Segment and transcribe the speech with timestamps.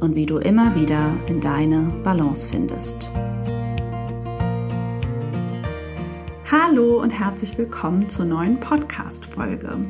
[0.00, 3.10] und wie du immer wieder in deine Balance findest.
[6.50, 9.82] Hallo und herzlich willkommen zur neuen Podcast-Folge.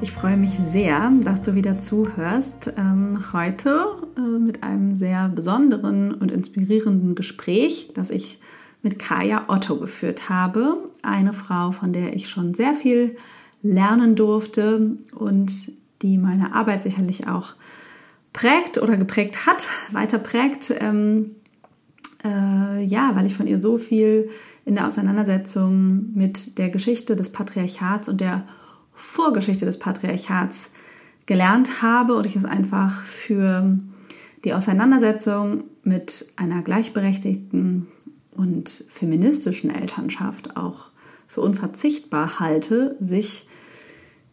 [0.00, 2.72] Ich freue mich sehr, dass du wieder zuhörst.
[2.78, 3.84] Ähm, heute
[4.16, 8.38] äh, mit einem sehr besonderen und inspirierenden Gespräch, das ich
[8.82, 10.84] mit Kaya Otto geführt habe.
[11.02, 13.16] Eine Frau, von der ich schon sehr viel
[13.62, 17.54] lernen durfte und die meine Arbeit sicherlich auch
[18.32, 20.72] prägt oder geprägt hat, weiter prägt.
[20.78, 21.36] Ähm,
[22.24, 24.28] äh, ja, weil ich von ihr so viel
[24.64, 28.46] in der Auseinandersetzung mit der Geschichte des Patriarchats und der
[28.92, 30.70] Vorgeschichte des Patriarchats
[31.26, 33.78] gelernt habe und ich es einfach für
[34.44, 37.86] die Auseinandersetzung mit einer gleichberechtigten
[38.32, 40.90] und feministischen Elternschaft auch
[41.26, 43.46] für unverzichtbar halte, sich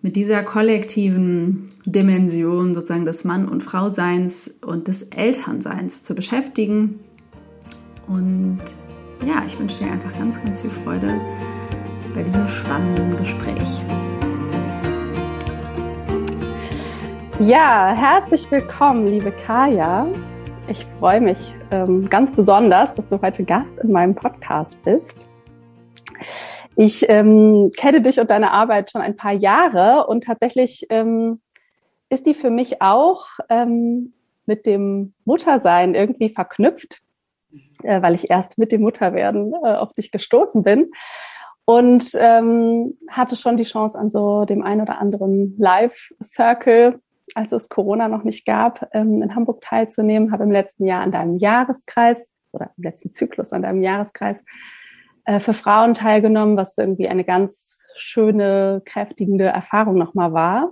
[0.01, 6.99] mit dieser kollektiven Dimension sozusagen des Mann- und Frauseins und des Elternseins zu beschäftigen.
[8.07, 8.59] Und
[9.25, 11.19] ja, ich wünsche dir einfach ganz, ganz viel Freude
[12.13, 13.81] bei diesem spannenden Gespräch.
[17.39, 20.07] Ja, herzlich willkommen, liebe Kaya.
[20.67, 21.37] Ich freue mich
[21.71, 25.13] ähm, ganz besonders, dass du heute Gast in meinem Podcast bist.
[26.79, 31.41] Ich ähm, kenne dich und deine Arbeit schon ein paar Jahre und tatsächlich ähm,
[32.09, 34.13] ist die für mich auch ähm,
[34.45, 37.01] mit dem Muttersein irgendwie verknüpft,
[37.81, 40.91] äh, weil ich erst mit dem Mutterwerden äh, auf dich gestoßen bin
[41.65, 47.01] und ähm, hatte schon die Chance an so dem ein oder anderen Live-Circle,
[47.33, 51.11] als es Corona noch nicht gab, ähm, in Hamburg teilzunehmen, habe im letzten Jahr an
[51.11, 54.45] deinem Jahreskreis oder im letzten Zyklus an deinem Jahreskreis
[55.27, 60.71] äh, für Frauen teilgenommen, was irgendwie eine ganz schöne, kräftigende Erfahrung nochmal war.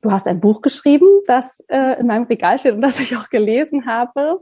[0.00, 3.28] Du hast ein Buch geschrieben, das äh, in meinem Regal steht und das ich auch
[3.28, 4.40] gelesen habe.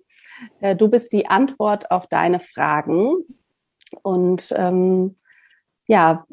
[0.61, 3.17] Äh, du bist die Antwort auf deine Fragen.
[4.03, 5.17] Und ähm,
[5.87, 6.25] ja,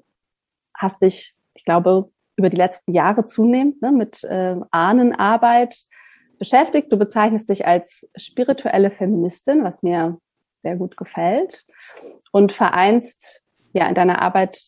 [0.75, 5.75] hast dich, ich glaube, über die letzten Jahre zunehmend ne, mit äh, Ahnenarbeit
[6.37, 6.91] beschäftigt.
[6.91, 10.19] Du bezeichnest dich als spirituelle Feministin, was mir
[10.61, 11.65] sehr gut gefällt
[12.31, 13.41] und vereinst
[13.73, 14.61] ja in deiner Arbeit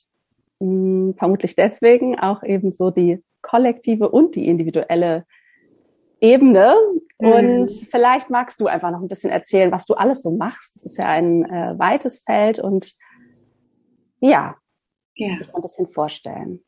[0.60, 5.26] mh, hm, vermutlich deswegen auch eben so die kollektive und die individuelle
[6.20, 6.76] Ebene.
[7.20, 7.32] Mhm.
[7.32, 10.76] Und vielleicht magst du einfach noch ein bisschen erzählen, was du alles so machst.
[10.78, 12.94] Es ist ja ein äh, weites Feld und
[14.20, 14.56] ja,
[15.16, 15.36] ja.
[15.38, 16.64] sich ein bisschen vorstellen.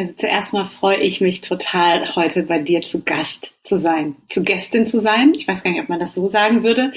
[0.00, 4.42] Also zuerst mal freue ich mich total, heute bei dir zu Gast zu sein, zu
[4.42, 5.34] Gästin zu sein.
[5.34, 6.92] Ich weiß gar nicht, ob man das so sagen würde.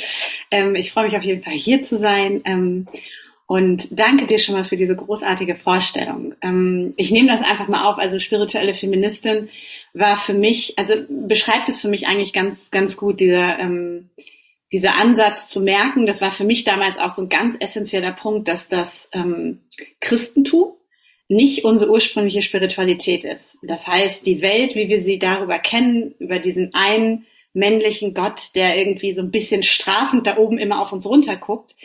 [0.51, 2.41] Ähm, ich freue mich auf jeden Fall hier zu sein.
[2.45, 2.87] Ähm,
[3.45, 6.33] und danke dir schon mal für diese großartige Vorstellung.
[6.41, 7.97] Ähm, ich nehme das einfach mal auf.
[7.97, 9.49] Also spirituelle Feministin
[9.93, 14.11] war für mich, also beschreibt es für mich eigentlich ganz, ganz gut, dieser, ähm,
[14.71, 16.05] dieser Ansatz zu merken.
[16.05, 19.59] Das war für mich damals auch so ein ganz essentieller Punkt, dass das ähm,
[19.99, 20.75] Christentum
[21.35, 23.57] nicht unsere ursprüngliche Spiritualität ist.
[23.61, 28.77] Das heißt, die Welt, wie wir sie darüber kennen, über diesen einen männlichen Gott, der
[28.77, 31.75] irgendwie so ein bisschen strafend da oben immer auf uns runter guckt,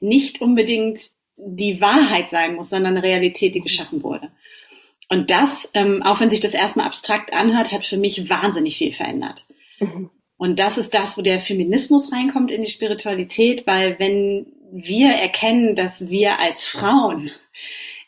[0.00, 4.30] nicht unbedingt die Wahrheit sein muss, sondern eine Realität, die geschaffen wurde.
[5.08, 8.92] Und das, ähm, auch wenn sich das erstmal abstrakt anhört, hat für mich wahnsinnig viel
[8.92, 9.44] verändert.
[9.78, 10.10] Mhm.
[10.36, 15.76] Und das ist das, wo der Feminismus reinkommt in die Spiritualität, weil wenn wir erkennen,
[15.76, 17.30] dass wir als Frauen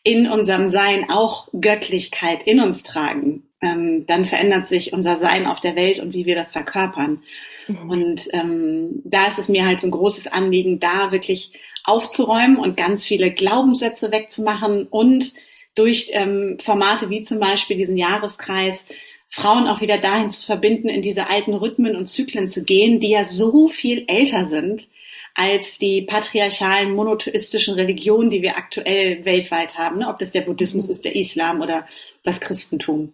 [0.04, 5.60] in unserem Sein auch Göttlichkeit in uns tragen, ähm, dann verändert sich unser Sein auf
[5.60, 7.22] der Welt und wie wir das verkörpern.
[7.66, 7.90] Mhm.
[7.90, 11.52] Und ähm, da ist es mir halt so ein großes Anliegen, da wirklich
[11.84, 15.34] aufzuräumen und ganz viele Glaubenssätze wegzumachen und
[15.74, 18.84] durch ähm, Formate wie zum Beispiel diesen Jahreskreis
[19.30, 23.10] Frauen auch wieder dahin zu verbinden, in diese alten Rhythmen und Zyklen zu gehen, die
[23.10, 24.86] ja so viel älter sind
[25.34, 30.08] als die patriarchalen monotheistischen Religionen, die wir aktuell weltweit haben, ne?
[30.08, 31.86] ob das der Buddhismus ist, der Islam oder
[32.22, 33.12] das Christentum.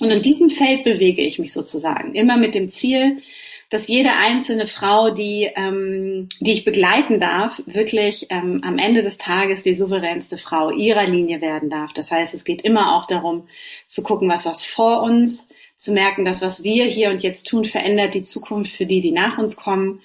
[0.00, 3.22] Und in diesem Feld bewege ich mich sozusagen, immer mit dem Ziel,
[3.70, 9.18] dass jede einzelne Frau, die, ähm, die ich begleiten darf, wirklich ähm, am Ende des
[9.18, 11.92] Tages die souveränste Frau ihrer Linie werden darf.
[11.92, 13.48] Das heißt, es geht immer auch darum
[13.86, 17.64] zu gucken, was was vor uns, zu merken, dass was wir hier und jetzt tun,
[17.64, 20.00] verändert die Zukunft für die, die nach uns kommen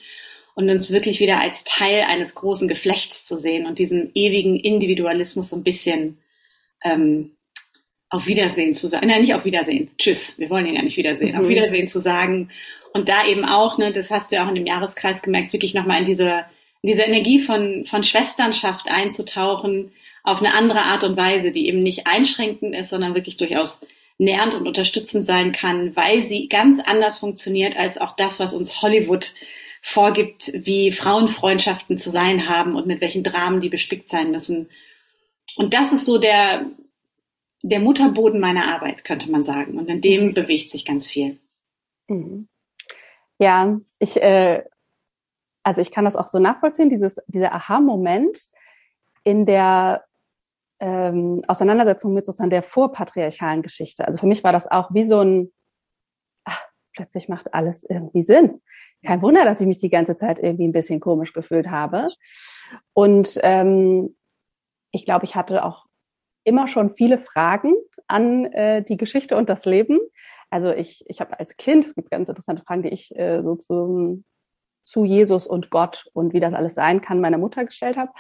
[0.56, 5.50] und uns wirklich wieder als Teil eines großen Geflechts zu sehen und diesen ewigen Individualismus
[5.50, 6.20] so ein bisschen
[6.84, 7.36] ähm,
[8.10, 9.08] auf Wiedersehen zu sagen.
[9.08, 9.90] Nein, nicht auf Wiedersehen.
[9.98, 10.38] Tschüss.
[10.38, 11.36] Wir wollen ihn ja nicht wiedersehen.
[11.36, 11.42] Mhm.
[11.42, 12.50] Auf Wiedersehen zu sagen.
[12.94, 15.74] Und da eben auch, ne, das hast du ja auch in dem Jahreskreis gemerkt, wirklich
[15.74, 16.46] nochmal in diese,
[16.84, 19.92] in diese Energie von, von Schwesternschaft einzutauchen,
[20.24, 23.82] auf eine andere Art und Weise, die eben nicht einschränkend ist, sondern wirklich durchaus
[24.20, 28.82] nährend und unterstützend sein kann, weil sie ganz anders funktioniert als auch das, was uns
[28.82, 29.34] Hollywood
[29.84, 34.70] vorgibt, wie Frauenfreundschaften zu sein haben und mit welchen Dramen die bespickt sein müssen.
[35.58, 36.66] Und das ist so der,
[37.62, 39.78] der Mutterboden meiner Arbeit, könnte man sagen.
[39.78, 40.34] Und in dem mhm.
[40.34, 41.38] bewegt sich ganz viel.
[42.08, 42.48] Mhm.
[43.40, 44.64] Ja, ich, äh,
[45.64, 48.40] also ich kann das auch so nachvollziehen, dieses, dieser Aha-Moment
[49.26, 50.06] in der
[50.80, 54.08] ähm, Auseinandersetzung mit sozusagen der vorpatriarchalen Geschichte.
[54.08, 55.52] Also für mich war das auch wie so ein,
[56.46, 58.62] ach, plötzlich macht alles irgendwie Sinn.
[59.06, 62.08] Kein Wunder, dass ich mich die ganze Zeit irgendwie ein bisschen komisch gefühlt habe.
[62.94, 64.16] Und ähm,
[64.92, 65.86] ich glaube, ich hatte auch
[66.44, 67.74] immer schon viele Fragen
[68.08, 70.00] an äh, die Geschichte und das Leben.
[70.50, 73.56] Also ich, ich habe als Kind, es gibt ganz interessante Fragen, die ich äh, so
[73.56, 74.24] zu,
[74.84, 78.12] zu Jesus und Gott und wie das alles sein kann, meiner Mutter gestellt habe.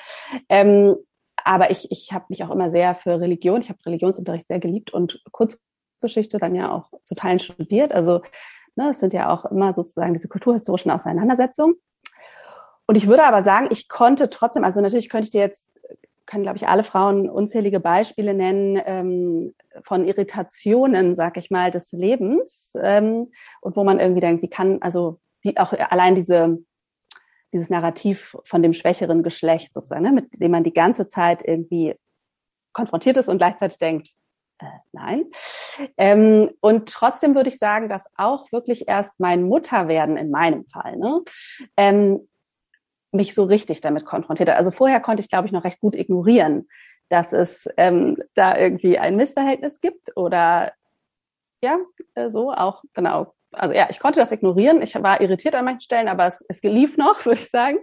[0.50, 0.96] Ähm,
[1.44, 4.92] aber ich, ich habe mich auch immer sehr für Religion, ich habe Religionsunterricht sehr geliebt
[4.92, 7.94] und Kurzgeschichte dann ja auch zu Teilen studiert.
[7.94, 8.22] Also
[8.76, 11.76] ne, es sind ja auch immer sozusagen diese kulturhistorischen Auseinandersetzungen.
[12.86, 15.72] Und ich würde aber sagen, ich konnte trotzdem, also natürlich könnte ich dir jetzt
[16.26, 19.54] können, glaube ich, alle Frauen unzählige Beispiele nennen ähm,
[19.84, 23.32] von Irritationen, sag ich mal, des Lebens ähm,
[23.62, 26.60] und wo man irgendwie denkt, wie kann, also die auch allein diese
[27.54, 31.96] dieses Narrativ von dem schwächeren Geschlecht sozusagen, ne, mit dem man die ganze Zeit irgendwie
[32.74, 34.10] konfrontiert ist und gleichzeitig denkt,
[34.60, 35.26] äh, nein.
[35.98, 40.98] Ähm, und trotzdem würde ich sagen, dass auch wirklich erst mein Mutterwerden in meinem Fall
[40.98, 41.22] ne,
[41.78, 42.28] ähm,
[43.12, 44.58] mich so richtig damit konfrontiert hat.
[44.58, 46.68] Also vorher konnte ich, glaube ich, noch recht gut ignorieren,
[47.10, 50.74] dass es ähm, da irgendwie ein Missverhältnis gibt oder
[51.64, 51.78] ja,
[52.16, 53.34] äh, so auch, genau.
[53.52, 54.82] Also ja, ich konnte das ignorieren.
[54.82, 57.78] Ich war irritiert an manchen Stellen, aber es, es lief noch, würde ich sagen.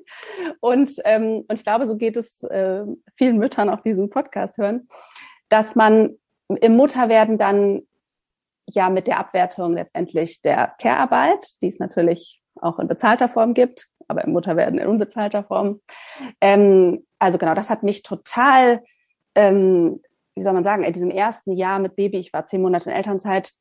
[0.60, 2.84] Und, ähm, und ich glaube, so geht es äh,
[3.16, 4.88] vielen Müttern auch diesen Podcast hören,
[5.48, 6.18] dass man
[6.56, 7.82] im Mutterwerden dann
[8.66, 13.88] ja mit der Abwertung letztendlich der Care-Arbeit, die es natürlich auch in bezahlter Form gibt,
[14.08, 15.80] aber im Mutterwerden in unbezahlter Form.
[16.40, 18.82] Ähm, also genau, das hat mich total,
[19.34, 20.00] ähm,
[20.34, 22.96] wie soll man sagen, in diesem ersten Jahr mit Baby, ich war zehn Monate in
[22.96, 23.52] Elternzeit,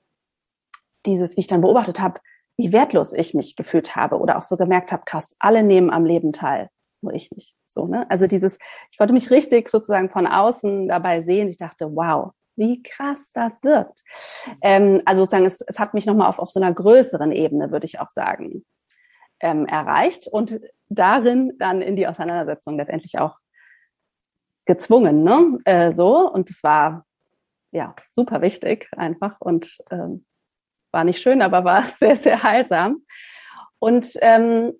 [1.06, 2.20] dieses, wie ich dann beobachtet habe,
[2.58, 6.06] wie wertlos ich mich gefühlt habe oder auch so gemerkt habe, krass, alle nehmen am
[6.06, 6.70] Leben teil,
[7.02, 7.56] nur ich nicht.
[7.68, 8.06] So, ne?
[8.10, 8.58] Also dieses,
[8.92, 11.48] ich konnte mich richtig sozusagen von außen dabei sehen.
[11.48, 14.04] Ich dachte, wow, wie krass das wirkt.
[14.62, 17.88] Ähm, also sozusagen, es, es hat mich nochmal auf, auf so einer größeren Ebene, würde
[17.88, 18.64] ich auch sagen,
[19.40, 20.60] ähm, erreicht und
[20.90, 23.38] darin dann in die Auseinandersetzung letztendlich auch
[24.66, 25.57] gezwungen, ne?
[25.66, 27.06] Äh, so und es war
[27.72, 30.26] ja super wichtig einfach und ähm,
[30.92, 33.06] war nicht schön, aber war sehr sehr heilsam
[33.80, 34.74] und ähm,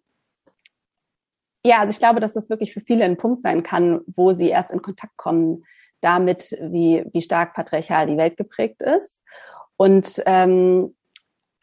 [1.64, 4.50] ja, also ich glaube, dass das wirklich für viele ein Punkt sein kann, wo sie
[4.50, 5.66] erst in Kontakt kommen
[6.02, 9.22] damit, wie, wie stark patriarchal die Welt geprägt ist.
[9.78, 10.96] Und ähm,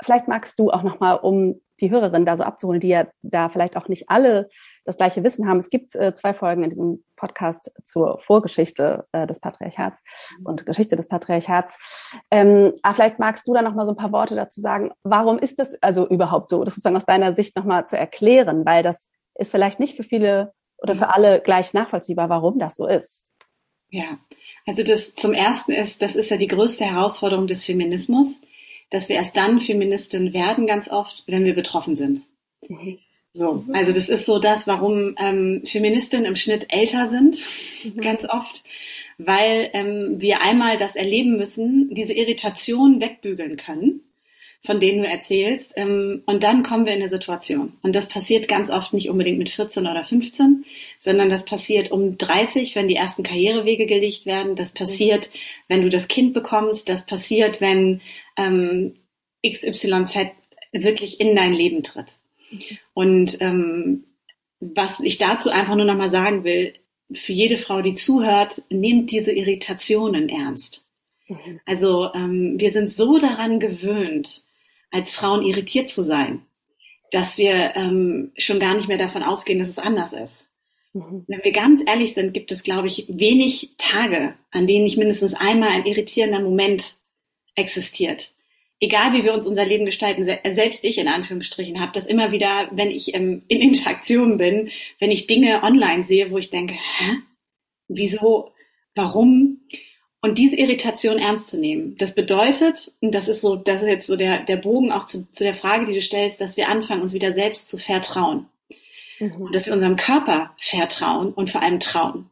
[0.02, 3.76] vielleicht magst du auch nochmal, um die Hörerin da so abzuholen, die ja da vielleicht
[3.76, 4.48] auch nicht alle
[4.84, 5.58] das gleiche Wissen haben.
[5.58, 10.00] Es gibt äh, zwei Folgen in diesem Podcast zur Vorgeschichte äh, des Patriarchats
[10.44, 11.76] und Geschichte des Patriarchats.
[12.30, 14.92] Ähm, aber vielleicht magst du da noch mal so ein paar Worte dazu sagen.
[15.02, 16.64] Warum ist das also überhaupt so?
[16.64, 20.04] Das sozusagen aus deiner Sicht noch mal zu erklären, weil das ist vielleicht nicht für
[20.04, 23.32] viele oder für alle gleich nachvollziehbar, warum das so ist.
[23.96, 24.18] Ja,
[24.66, 28.42] also das zum ersten ist, das ist ja die größte Herausforderung des Feminismus,
[28.90, 32.20] dass wir erst dann Feministin werden, ganz oft, wenn wir betroffen sind.
[32.68, 32.98] Mhm.
[33.32, 37.42] So, also das ist so das, warum ähm, Feministinnen im Schnitt älter sind,
[37.84, 38.00] mhm.
[38.02, 38.64] ganz oft,
[39.16, 44.02] weil ähm, wir einmal das erleben müssen, diese Irritation wegbügeln können
[44.66, 45.72] von denen du erzählst.
[45.76, 47.72] Ähm, und dann kommen wir in eine Situation.
[47.82, 50.64] Und das passiert ganz oft nicht unbedingt mit 14 oder 15,
[50.98, 54.56] sondern das passiert um 30, wenn die ersten Karrierewege gelegt werden.
[54.56, 55.30] Das passiert,
[55.68, 56.88] wenn du das Kind bekommst.
[56.88, 58.00] Das passiert, wenn
[58.36, 58.96] ähm,
[59.46, 60.32] XYZ
[60.72, 62.18] wirklich in dein Leben tritt.
[62.92, 64.04] Und ähm,
[64.60, 66.72] was ich dazu einfach nur nochmal sagen will,
[67.12, 70.86] für jede Frau, die zuhört, nehmt diese Irritationen ernst.
[71.28, 71.60] Mhm.
[71.64, 74.44] Also ähm, wir sind so daran gewöhnt,
[74.96, 76.42] als Frauen irritiert zu sein,
[77.12, 80.46] dass wir ähm, schon gar nicht mehr davon ausgehen, dass es anders ist.
[80.94, 81.24] Mhm.
[81.28, 85.34] Wenn wir ganz ehrlich sind, gibt es, glaube ich, wenig Tage, an denen nicht mindestens
[85.34, 86.96] einmal ein irritierender Moment
[87.54, 88.32] existiert.
[88.80, 92.68] Egal wie wir uns unser Leben gestalten, selbst ich in Anführungsstrichen habe das immer wieder,
[92.72, 97.16] wenn ich ähm, in Interaktion bin, wenn ich Dinge online sehe, wo ich denke, hä?
[97.88, 98.52] Wieso?
[98.94, 99.60] Warum?
[100.22, 104.06] Und diese Irritation ernst zu nehmen, das bedeutet, und das ist so, das ist jetzt
[104.06, 107.02] so der, der Bogen auch zu, zu der Frage, die du stellst, dass wir anfangen,
[107.02, 108.46] uns wieder selbst zu vertrauen.
[109.20, 109.32] Mhm.
[109.32, 112.30] Und dass wir unserem Körper vertrauen und vor allem trauen.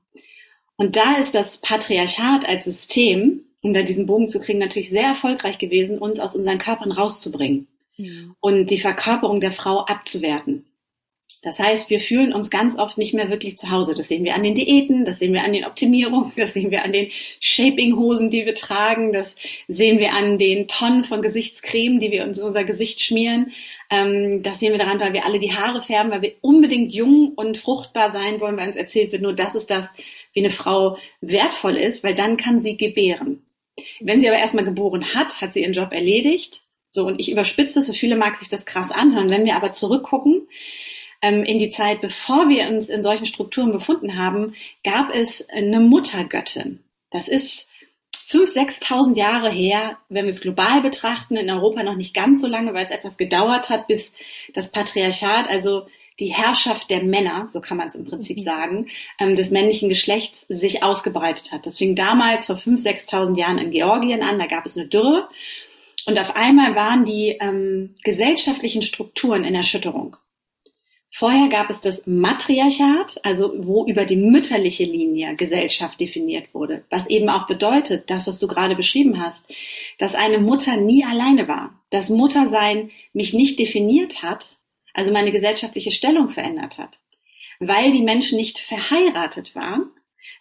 [0.77, 5.09] Und da ist das Patriarchat als System, um da diesen Bogen zu kriegen, natürlich sehr
[5.09, 8.35] erfolgreich gewesen, uns aus unseren Körpern rauszubringen mhm.
[8.41, 10.67] und die Verkörperung der Frau abzuwerten.
[11.45, 13.95] Das heißt, wir fühlen uns ganz oft nicht mehr wirklich zu Hause.
[13.95, 16.83] Das sehen wir an den Diäten, das sehen wir an den Optimierungen, das sehen wir
[16.83, 19.37] an den Shaping-Hosen, die wir tragen, das
[19.69, 23.53] sehen wir an den Tonnen von Gesichtscreme, die wir uns in unser Gesicht schmieren.
[23.91, 27.33] Ähm, das sehen wir daran, weil wir alle die Haare färben, weil wir unbedingt jung
[27.37, 29.93] und fruchtbar sein wollen, weil uns erzählt wird, nur das ist das,
[30.33, 33.45] wie eine Frau wertvoll ist, weil dann kann sie gebären.
[34.01, 36.63] Wenn sie aber erstmal geboren hat, hat sie ihren Job erledigt.
[36.91, 39.29] So, und ich überspitze das, für viele mag sich das krass anhören.
[39.29, 40.47] Wenn wir aber zurückgucken,
[41.25, 46.81] in die Zeit, bevor wir uns in solchen Strukturen befunden haben, gab es eine Muttergöttin.
[47.11, 47.71] Das ist
[48.29, 52.47] 5.000, 6.000 Jahre her, wenn wir es global betrachten, in Europa noch nicht ganz so
[52.47, 54.13] lange, weil es etwas gedauert hat, bis
[54.55, 55.87] das Patriarchat, also
[56.21, 58.43] die Herrschaft der Männer, so kann man es im Prinzip mhm.
[58.43, 58.89] sagen,
[59.19, 61.67] ähm, des männlichen Geschlechts sich ausgebreitet hat.
[61.67, 65.29] Das fing damals vor 5.000, 6.000 Jahren in Georgien an, da gab es eine Dürre
[66.07, 70.17] und auf einmal waren die ähm, gesellschaftlichen Strukturen in Erschütterung.
[71.17, 77.07] Vorher gab es das Matriarchat, also wo über die mütterliche Linie Gesellschaft definiert wurde, was
[77.07, 79.47] eben auch bedeutet, das, was du gerade beschrieben hast,
[79.99, 84.57] dass eine Mutter nie alleine war, dass Muttersein mich nicht definiert hat,
[84.93, 86.99] also meine gesellschaftliche Stellung verändert hat,
[87.61, 89.93] weil die Menschen nicht verheiratet waren,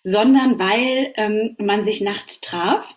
[0.01, 2.96] sondern weil ähm, man sich nachts traf.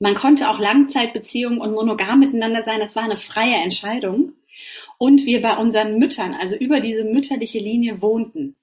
[0.00, 4.34] Man konnte auch Langzeitbeziehungen und monogam miteinander sein, das war eine freie Entscheidung
[4.98, 8.56] und wir bei unseren Müttern, also über diese mütterliche Linie wohnten.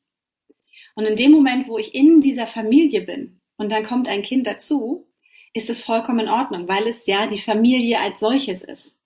[0.96, 4.48] Und in dem Moment, wo ich in dieser Familie bin und dann kommt ein Kind
[4.48, 5.08] dazu,
[5.54, 8.98] ist es vollkommen in Ordnung, weil es ja die Familie als solches ist.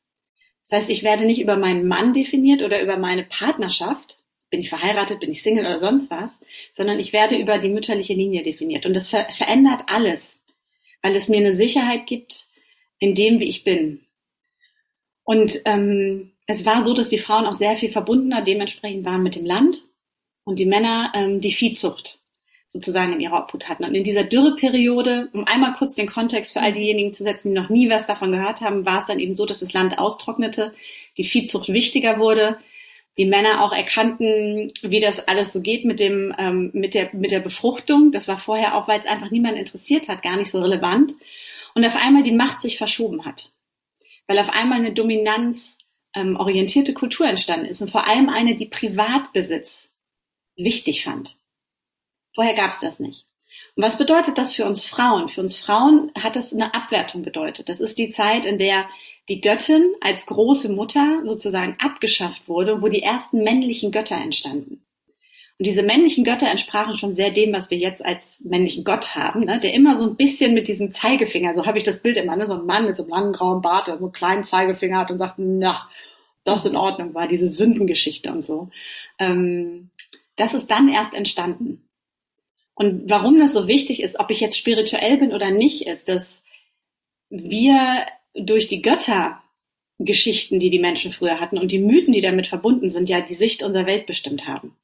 [0.67, 4.69] Das heißt, ich werde nicht über meinen Mann definiert oder über meine Partnerschaft, bin ich
[4.69, 6.39] verheiratet, bin ich Single oder sonst was,
[6.73, 8.85] sondern ich werde über die mütterliche Linie definiert.
[8.85, 10.41] Und das ver verändert alles,
[11.01, 12.47] weil es mir eine Sicherheit gibt
[12.99, 14.05] in dem, wie ich bin.
[15.23, 19.35] Und ähm, es war so, dass die Frauen auch sehr viel verbundener dementsprechend waren mit
[19.35, 19.85] dem Land
[20.43, 22.19] und die Männer ähm, die Viehzucht
[22.69, 23.85] sozusagen in ihrer Obhut hatten.
[23.85, 27.59] Und in dieser Dürreperiode, um einmal kurz den Kontext für all diejenigen zu setzen, die
[27.59, 30.73] noch nie was davon gehört haben, war es dann eben so, dass das Land austrocknete,
[31.17, 32.57] die Viehzucht wichtiger wurde,
[33.17, 37.31] die Männer auch erkannten, wie das alles so geht mit dem ähm, mit der mit
[37.31, 38.11] der Befruchtung.
[38.11, 41.13] Das war vorher auch, weil es einfach niemand interessiert hat, gar nicht so relevant.
[41.75, 43.53] Und auf einmal die Macht sich verschoben hat,
[44.27, 45.77] weil auf einmal eine Dominanz
[46.15, 49.91] ähm, orientierte Kultur entstanden ist und vor allem eine, die Privatbesitz
[50.55, 51.37] wichtig fand.
[52.33, 53.27] Vorher gab es das nicht.
[53.75, 55.27] Und was bedeutet das für uns Frauen?
[55.27, 57.69] Für uns Frauen hat das eine Abwertung bedeutet.
[57.69, 58.87] Das ist die Zeit, in der
[59.27, 64.84] die Göttin als große Mutter sozusagen abgeschafft wurde, wo die ersten männlichen Götter entstanden.
[65.57, 69.45] Und diese männlichen Götter entsprachen schon sehr dem, was wir jetzt als männlichen Gott haben,
[69.45, 69.59] ne?
[69.59, 72.45] der immer so ein bisschen mit diesem Zeigefinger, so habe ich das Bild immer, ne?
[72.45, 75.11] so ein Mann mit so einem langen grauen Bart oder so einen kleinen Zeigefinger hat
[75.11, 75.89] und sagt, na,
[76.43, 78.69] das in Ordnung war, diese Sündengeschichte und so.
[79.17, 79.91] Ähm,
[80.35, 81.87] das ist dann erst entstanden.
[82.73, 86.43] Und warum das so wichtig ist, ob ich jetzt spirituell bin oder nicht, ist, dass
[87.29, 92.89] wir durch die Göttergeschichten, die die Menschen früher hatten und die Mythen, die damit verbunden
[92.89, 94.75] sind, ja die Sicht unserer Welt bestimmt haben.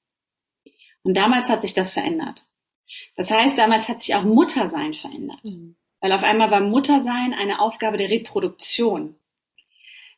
[1.04, 2.46] Und damals hat sich das verändert.
[3.16, 5.44] Das heißt, damals hat sich auch Muttersein verändert.
[5.44, 5.76] Mhm.
[6.00, 9.16] Weil auf einmal war Muttersein eine Aufgabe der Reproduktion.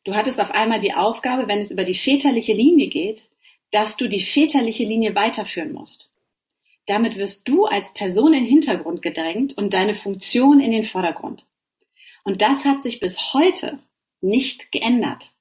[0.03, 3.29] Du hattest auf einmal die Aufgabe, wenn es über die väterliche Linie geht,
[3.71, 6.11] dass du die väterliche Linie weiterführen musst.
[6.85, 11.45] Damit wirst du als Person in den Hintergrund gedrängt und deine Funktion in den Vordergrund.
[12.23, 13.79] Und das hat sich bis heute
[14.21, 15.31] nicht geändert.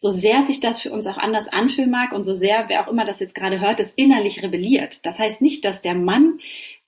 [0.00, 2.90] So sehr sich das für uns auch anders anfühlen mag und so sehr, wer auch
[2.90, 5.04] immer das jetzt gerade hört, es innerlich rebelliert.
[5.04, 6.38] Das heißt nicht, dass der Mann,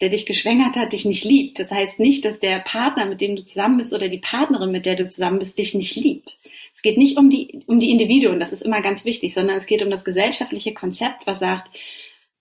[0.01, 1.59] der dich geschwängert hat, dich nicht liebt.
[1.59, 4.87] Das heißt nicht, dass der Partner, mit dem du zusammen bist oder die Partnerin, mit
[4.87, 6.39] der du zusammen bist, dich nicht liebt.
[6.73, 9.67] Es geht nicht um die, um die Individuen, das ist immer ganz wichtig, sondern es
[9.67, 11.69] geht um das gesellschaftliche Konzept, was sagt,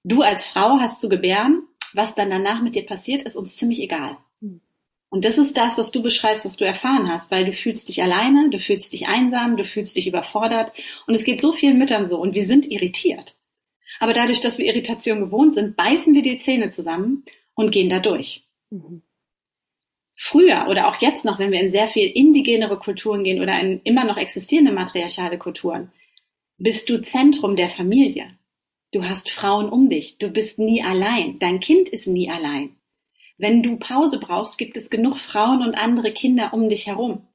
[0.04, 3.82] Du als Frau hast zu gebären, was dann danach mit dir passiert, ist uns ziemlich
[3.82, 4.18] egal.
[5.10, 8.04] Und das ist das, was du beschreibst, was du erfahren hast, weil du fühlst dich
[8.04, 10.72] alleine, du fühlst dich einsam, du fühlst dich überfordert.
[11.08, 13.36] Und es geht so vielen Müttern so und wir sind irritiert.
[14.00, 17.26] Aber dadurch, dass wir Irritation gewohnt sind, beißen wir die Zähne zusammen
[17.56, 18.48] und gehen da durch.
[18.70, 19.02] Mhm.
[20.16, 23.82] Früher oder auch jetzt noch, wenn wir in sehr viel indigenere Kulturen gehen oder in
[23.84, 25.92] immer noch existierende matriarchale Kulturen,
[26.58, 28.38] bist du Zentrum der Familie.
[28.92, 30.18] Du hast Frauen um dich.
[30.18, 31.40] Du bist nie allein.
[31.40, 32.76] Dein Kind ist nie allein.
[33.40, 37.26] Wenn du Pause brauchst, gibt es genug Frauen und andere Kinder um dich herum.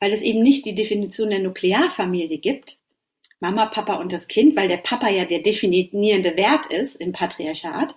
[0.00, 2.78] Weil es eben nicht die Definition der Nuklearfamilie gibt.
[3.38, 7.96] Mama, Papa und das Kind, weil der Papa ja der definierende Wert ist im Patriarchat,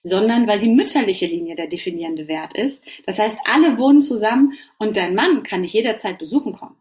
[0.00, 2.82] sondern weil die mütterliche Linie der definierende Wert ist.
[3.04, 6.76] Das heißt, alle wohnen zusammen und dein Mann kann dich jederzeit besuchen kommen.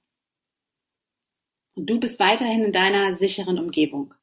[1.75, 4.13] Und du bist weiterhin in deiner sicheren Umgebung.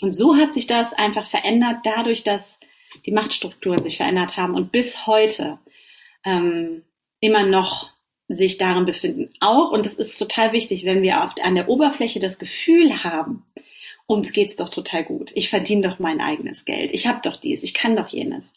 [0.00, 2.60] Und so hat sich das einfach verändert, dadurch, dass
[3.06, 5.58] die Machtstrukturen sich verändert haben und bis heute
[6.24, 6.82] ähm,
[7.20, 7.90] immer noch
[8.28, 9.30] sich darin befinden.
[9.40, 13.44] Auch, und das ist total wichtig, wenn wir auf, an der Oberfläche das Gefühl haben,
[14.06, 17.62] uns geht's doch total gut, ich verdiene doch mein eigenes Geld, ich habe doch dies,
[17.62, 18.52] ich kann doch jenes.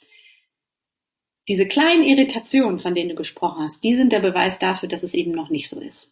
[1.48, 5.14] Diese kleinen Irritationen, von denen du gesprochen hast, die sind der Beweis dafür, dass es
[5.14, 6.12] eben noch nicht so ist.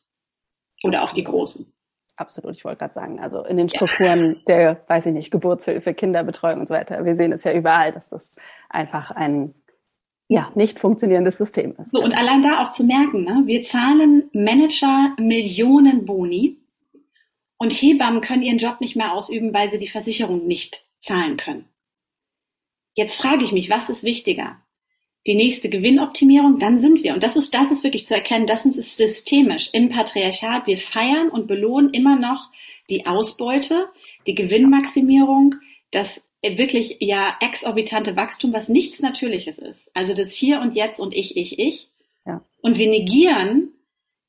[0.83, 1.74] Oder auch die großen.
[2.17, 4.39] Absolut, ich wollte gerade sagen, also in den Strukturen ja.
[4.47, 7.03] der, weiß ich nicht, Geburtshilfe, Kinderbetreuung und so weiter.
[7.03, 8.31] Wir sehen es ja überall, dass das
[8.69, 9.53] einfach ein
[10.27, 11.91] ja, nicht funktionierendes System ist.
[11.91, 16.57] So, und allein da auch zu merken, ne, wir zahlen Manager Millionen Boni
[17.57, 21.65] und Hebammen können ihren Job nicht mehr ausüben, weil sie die Versicherung nicht zahlen können.
[22.95, 24.64] Jetzt frage ich mich, was ist wichtiger?
[25.27, 27.13] Die nächste Gewinnoptimierung, dann sind wir.
[27.13, 30.67] Und das ist, das ist wirklich zu erkennen, das ist systemisch im Patriarchat.
[30.67, 32.51] Wir feiern und belohnen immer noch
[32.89, 33.87] die Ausbeute,
[34.27, 35.55] die Gewinnmaximierung,
[35.91, 39.89] das wirklich ja exorbitante Wachstum, was nichts Natürliches ist.
[39.95, 41.89] Also das Hier und Jetzt und ich, ich, ich.
[42.25, 42.43] Ja.
[42.61, 43.69] Und wir negieren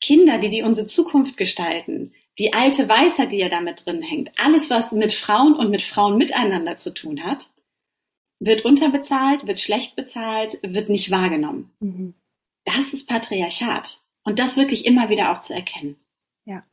[0.01, 4.71] Kinder, die, die unsere Zukunft gestalten, die alte Weisheit, die ja damit drin hängt, alles,
[4.71, 7.49] was mit Frauen und mit Frauen miteinander zu tun hat,
[8.39, 11.73] wird unterbezahlt, wird schlecht bezahlt, wird nicht wahrgenommen.
[11.81, 12.15] Mhm.
[12.65, 14.01] Das ist Patriarchat.
[14.25, 15.97] Und das wirklich immer wieder auch zu erkennen.
[16.45, 16.65] Ja.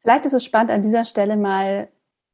[0.00, 1.88] Vielleicht ist es spannend, an dieser Stelle mal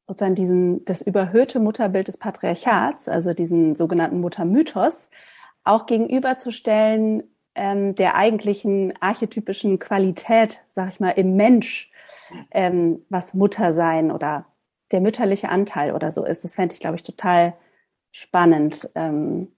[0.06, 5.08] sozusagen diesen, das überhöhte Mutterbild des Patriarchats, also diesen sogenannten Muttermythos,
[5.64, 7.24] auch gegenüberzustellen
[7.56, 11.90] ähm, der eigentlichen archetypischen Qualität, sag ich mal, im Mensch,
[12.50, 14.46] ähm, was Muttersein oder
[14.92, 16.44] der mütterliche Anteil oder so ist.
[16.44, 17.54] Das fände ich, glaube ich, total
[18.16, 19.48] spannend, ähm,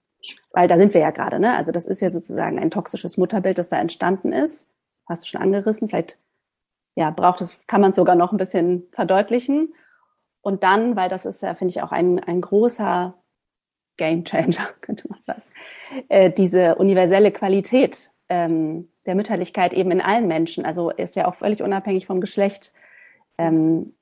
[0.51, 1.55] weil da sind wir ja gerade, ne?
[1.55, 4.67] Also das ist ja sozusagen ein toxisches Mutterbild, das da entstanden ist.
[5.07, 5.87] Hast du schon angerissen?
[5.87, 6.17] Vielleicht
[6.95, 9.73] ja, braucht es, kann man es sogar noch ein bisschen verdeutlichen.
[10.41, 13.17] Und dann, weil das ist ja, finde ich, auch ein, ein großer
[13.95, 15.43] Game Changer, könnte man sagen,
[16.09, 21.35] äh, diese universelle Qualität ähm, der Mütterlichkeit eben in allen Menschen, also ist ja auch
[21.35, 22.73] völlig unabhängig vom Geschlecht
[23.37, 23.95] ähm,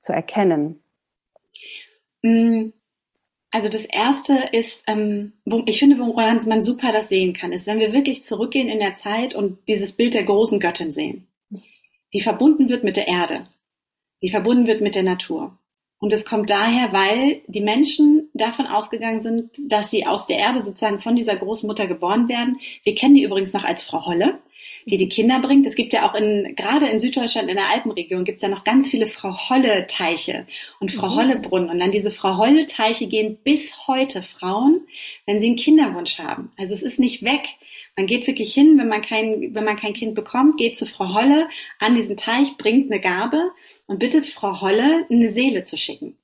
[0.00, 0.82] zu erkennen.
[2.22, 2.72] Mm,
[3.52, 5.34] also das erste ist, ähm,
[5.66, 8.94] ich finde, woran man super das sehen kann, ist, wenn wir wirklich zurückgehen in der
[8.94, 11.28] Zeit und dieses Bild der großen Göttin sehen,
[12.14, 13.44] die verbunden wird mit der Erde,
[14.22, 15.58] die verbunden wird mit der Natur.
[15.98, 20.64] Und es kommt daher, weil die Menschen davon ausgegangen sind, dass sie aus der Erde
[20.64, 22.58] sozusagen von dieser Großmutter geboren werden.
[22.82, 24.40] Wir kennen die übrigens noch als Frau Holle
[24.86, 25.66] die die Kinder bringt.
[25.66, 28.64] Es gibt ja auch in, gerade in Süddeutschland, in der Alpenregion, gibt es ja noch
[28.64, 30.46] ganz viele Frau Holle-Teiche
[30.80, 31.16] und Frau mhm.
[31.16, 31.70] Holle-Brunnen.
[31.70, 34.86] Und an diese Frau Holle-Teiche gehen bis heute Frauen,
[35.26, 36.52] wenn sie einen Kinderwunsch haben.
[36.58, 37.42] Also es ist nicht weg.
[37.96, 41.14] Man geht wirklich hin, wenn man kein, wenn man kein Kind bekommt, geht zu Frau
[41.14, 43.50] Holle an diesen Teich, bringt eine Gabe
[43.86, 46.16] und bittet Frau Holle, eine Seele zu schicken.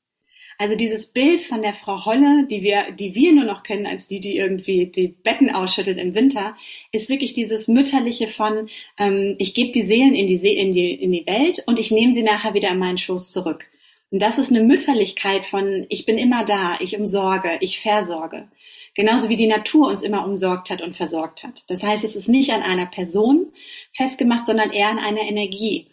[0.60, 4.08] Also dieses Bild von der Frau Holle, die wir, die wir nur noch kennen als
[4.08, 6.56] die, die irgendwie die Betten ausschüttelt im Winter,
[6.90, 8.68] ist wirklich dieses mütterliche von
[8.98, 11.92] ähm, ich gebe die Seelen in die, See, in die in die Welt und ich
[11.92, 13.66] nehme sie nachher wieder in meinen Schoß zurück.
[14.10, 18.48] Und das ist eine Mütterlichkeit von ich bin immer da, ich umsorge, ich versorge.
[18.94, 21.62] Genauso wie die Natur uns immer umsorgt hat und versorgt hat.
[21.68, 23.52] Das heißt, es ist nicht an einer Person
[23.92, 25.87] festgemacht, sondern eher an einer Energie.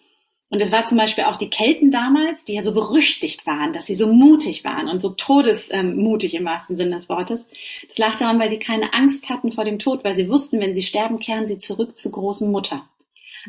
[0.50, 3.88] Und es war zum Beispiel auch die Kelten damals, die ja so berüchtigt waren, dass
[3.88, 7.48] sie so mutig waren und so todesmutig im wahrsten Sinne des Wortes.
[7.88, 10.76] Das lag daran, weil die keine Angst hatten vor dem Tod, weil sie wussten, wenn
[10.76, 12.88] sie sterben, kehren sie zurück zur großen Mutter.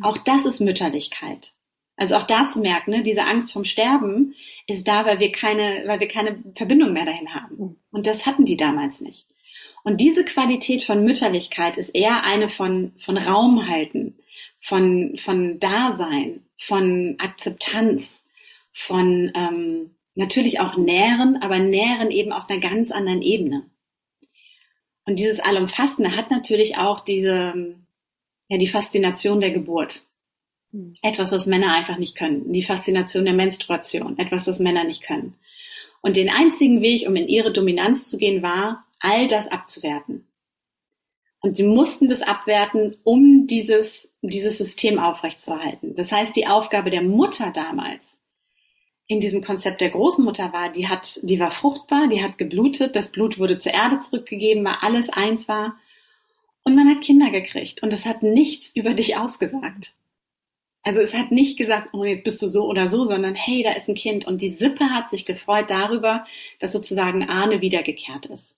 [0.02, 1.52] Auch das ist Mütterlichkeit.
[1.96, 4.34] Also auch da zu merken, ne, diese Angst vom Sterben
[4.66, 7.76] ist da, weil wir keine, weil wir keine Verbindung mehr dahin haben.
[7.90, 9.26] Und das hatten die damals nicht.
[9.82, 14.18] Und diese Qualität von Mütterlichkeit ist eher eine von, von Raum halten,
[14.60, 18.24] von, von Dasein, von Akzeptanz,
[18.72, 23.64] von ähm, natürlich auch nähren, aber nähren eben auf einer ganz anderen Ebene.
[25.04, 27.76] Und dieses Allumfassende hat natürlich auch diese,
[28.48, 30.02] ja, die Faszination der Geburt.
[30.72, 30.94] Hm.
[31.02, 32.52] Etwas, was Männer einfach nicht können.
[32.52, 34.18] Die Faszination der Menstruation.
[34.18, 35.34] Etwas, was Männer nicht können.
[36.02, 40.25] Und den einzigen Weg, um in ihre Dominanz zu gehen, war, all das abzuwerten.
[41.46, 45.94] Und sie mussten das abwerten, um dieses, dieses System aufrechtzuerhalten.
[45.94, 48.18] Das heißt, die Aufgabe der Mutter damals
[49.06, 53.12] in diesem Konzept der Großmutter war, die hat, die war fruchtbar, die hat geblutet, das
[53.12, 55.76] Blut wurde zur Erde zurückgegeben, weil alles eins war.
[56.64, 57.80] Und man hat Kinder gekriegt.
[57.80, 59.94] Und das hat nichts über dich ausgesagt.
[60.82, 63.70] Also es hat nicht gesagt, oh, jetzt bist du so oder so, sondern hey, da
[63.70, 64.26] ist ein Kind.
[64.26, 66.26] Und die Sippe hat sich gefreut darüber,
[66.58, 68.56] dass sozusagen Ahne wiedergekehrt ist.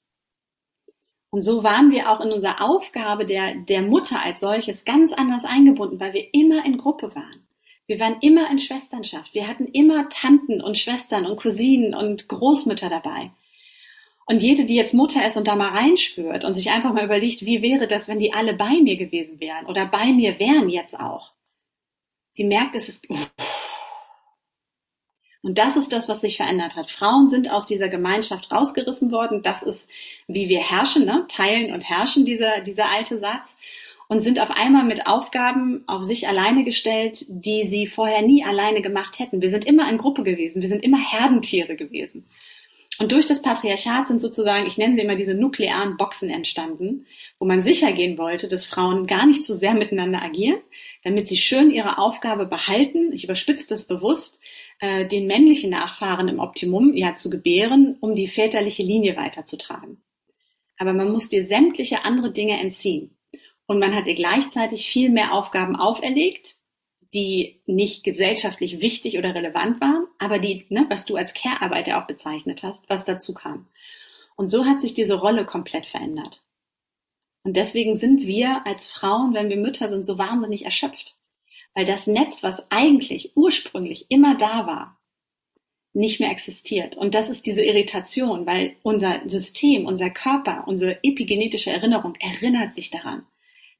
[1.30, 5.44] Und so waren wir auch in unserer Aufgabe der, der Mutter als solches ganz anders
[5.44, 7.46] eingebunden, weil wir immer in Gruppe waren.
[7.86, 9.34] Wir waren immer in Schwesternschaft.
[9.34, 13.30] Wir hatten immer Tanten und Schwestern und Cousinen und Großmütter dabei.
[14.26, 17.46] Und jede, die jetzt Mutter ist und da mal reinspürt und sich einfach mal überlegt,
[17.46, 21.00] wie wäre das, wenn die alle bei mir gewesen wären oder bei mir wären jetzt
[21.00, 21.32] auch,
[22.36, 23.06] die merkt, es ist.
[25.42, 26.90] Und das ist das, was sich verändert hat.
[26.90, 29.42] Frauen sind aus dieser Gemeinschaft rausgerissen worden.
[29.42, 29.88] Das ist,
[30.26, 31.26] wie wir herrschen, ne?
[31.28, 33.56] teilen und herrschen, dieser, dieser alte Satz.
[34.10, 38.80] Und sind auf einmal mit Aufgaben auf sich alleine gestellt, die sie vorher nie alleine
[38.80, 39.42] gemacht hätten.
[39.42, 40.62] Wir sind immer in Gruppe gewesen.
[40.62, 42.24] Wir sind immer Herdentiere gewesen.
[42.98, 47.06] Und durch das Patriarchat sind sozusagen, ich nenne sie immer diese nuklearen Boxen entstanden,
[47.38, 50.60] wo man sicher gehen wollte, dass Frauen gar nicht zu sehr miteinander agieren,
[51.04, 54.40] damit sie schön ihre Aufgabe behalten, ich überspitze das bewusst,
[54.80, 60.02] äh, den männlichen Nachfahren im Optimum ja zu gebären, um die väterliche Linie weiterzutragen.
[60.78, 63.16] Aber man muss dir sämtliche andere Dinge entziehen.
[63.66, 66.56] Und man hat ihr gleichzeitig viel mehr Aufgaben auferlegt,
[67.12, 72.06] die nicht gesellschaftlich wichtig oder relevant waren, aber die, ne, was du als Care-Arbeit auch
[72.06, 73.66] bezeichnet hast, was dazu kam.
[74.36, 76.42] Und so hat sich diese Rolle komplett verändert.
[77.42, 81.17] Und deswegen sind wir als Frauen, wenn wir Mütter sind, so wahnsinnig erschöpft.
[81.78, 84.98] Weil das Netz, was eigentlich ursprünglich immer da war,
[85.92, 86.96] nicht mehr existiert.
[86.96, 92.90] Und das ist diese Irritation, weil unser System, unser Körper, unsere epigenetische Erinnerung erinnert sich
[92.90, 93.24] daran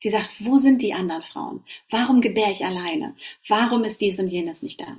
[0.05, 1.65] die sagt, wo sind die anderen Frauen?
[1.91, 3.17] Warum gebär ich alleine?
[3.49, 4.97] Warum ist dies und jenes nicht da?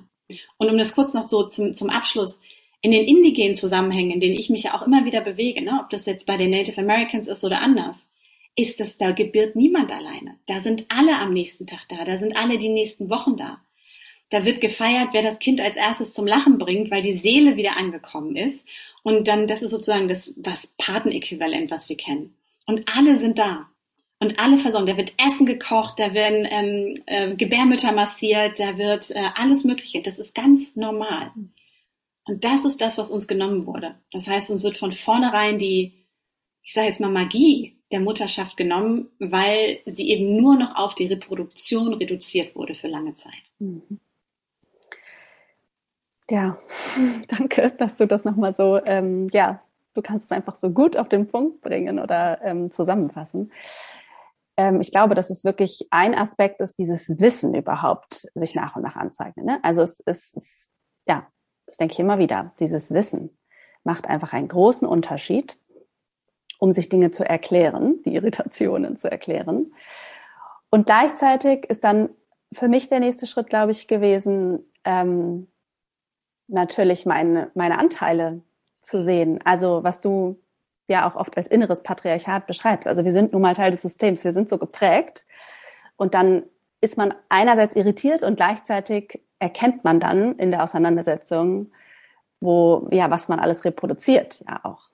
[0.58, 2.42] Und um das kurz noch so zum, zum Abschluss,
[2.82, 5.90] in den indigenen Zusammenhängen, in denen ich mich ja auch immer wieder bewege, ne, ob
[5.90, 8.06] das jetzt bei den Native Americans ist oder anders,
[8.60, 10.38] ist es, da gebiert niemand alleine.
[10.46, 13.62] Da sind alle am nächsten Tag da, da sind alle die nächsten Wochen da.
[14.30, 17.78] Da wird gefeiert, wer das Kind als erstes zum Lachen bringt, weil die Seele wieder
[17.78, 18.68] angekommen ist.
[19.02, 22.36] Und dann, das ist sozusagen das, was Patenäquivalent, was wir kennen.
[22.68, 23.70] Und alle sind da
[24.20, 24.90] und alle versorgt.
[24.90, 30.02] Da wird Essen gekocht, da werden ähm, äh, Gebärmütter massiert, da wird äh, alles Mögliche.
[30.02, 31.32] Das ist ganz normal.
[32.26, 33.96] Und das ist das, was uns genommen wurde.
[34.12, 36.06] Das heißt, uns wird von vornherein die,
[36.62, 41.08] ich sage jetzt mal Magie der Mutterschaft genommen, weil sie eben nur noch auf die
[41.08, 43.34] Reproduktion reduziert wurde für lange Zeit.
[43.60, 44.00] Mhm.
[46.30, 46.58] Ja,
[47.28, 49.62] danke, dass du das nochmal so, ähm, ja,
[49.96, 53.52] du kannst es einfach so gut auf den Punkt bringen oder ähm, zusammenfassen
[54.60, 58.82] ähm, ich glaube, dass es wirklich ein Aspekt ist, dieses Wissen überhaupt sich nach und
[58.82, 59.46] nach anzeichnen.
[59.46, 59.60] Ne?
[59.64, 60.70] Also es ist,
[61.08, 61.26] ja,
[61.66, 63.38] das denke ich immer wieder, dieses Wissen
[63.86, 65.58] macht einfach einen großen Unterschied,
[66.60, 69.74] um sich Dinge zu erklären, die Irritationen zu erklären.
[70.70, 72.10] Und gleichzeitig ist dann
[72.54, 75.48] für mich der nächste Schritt, glaube ich, gewesen, ähm,
[76.48, 78.42] natürlich meine, meine Anteile
[78.82, 79.40] zu sehen.
[79.46, 80.40] Also was du
[80.88, 82.88] ja auch oft als inneres Patriarchat beschreibst.
[82.88, 85.26] Also wir sind nun mal Teil des Systems, wir sind so geprägt.
[85.96, 86.44] Und dann
[86.82, 91.72] ist man einerseits irritiert und gleichzeitig erkennt man dann in der Auseinandersetzung,
[92.42, 94.90] wo, ja, was man alles reproduziert, ja auch.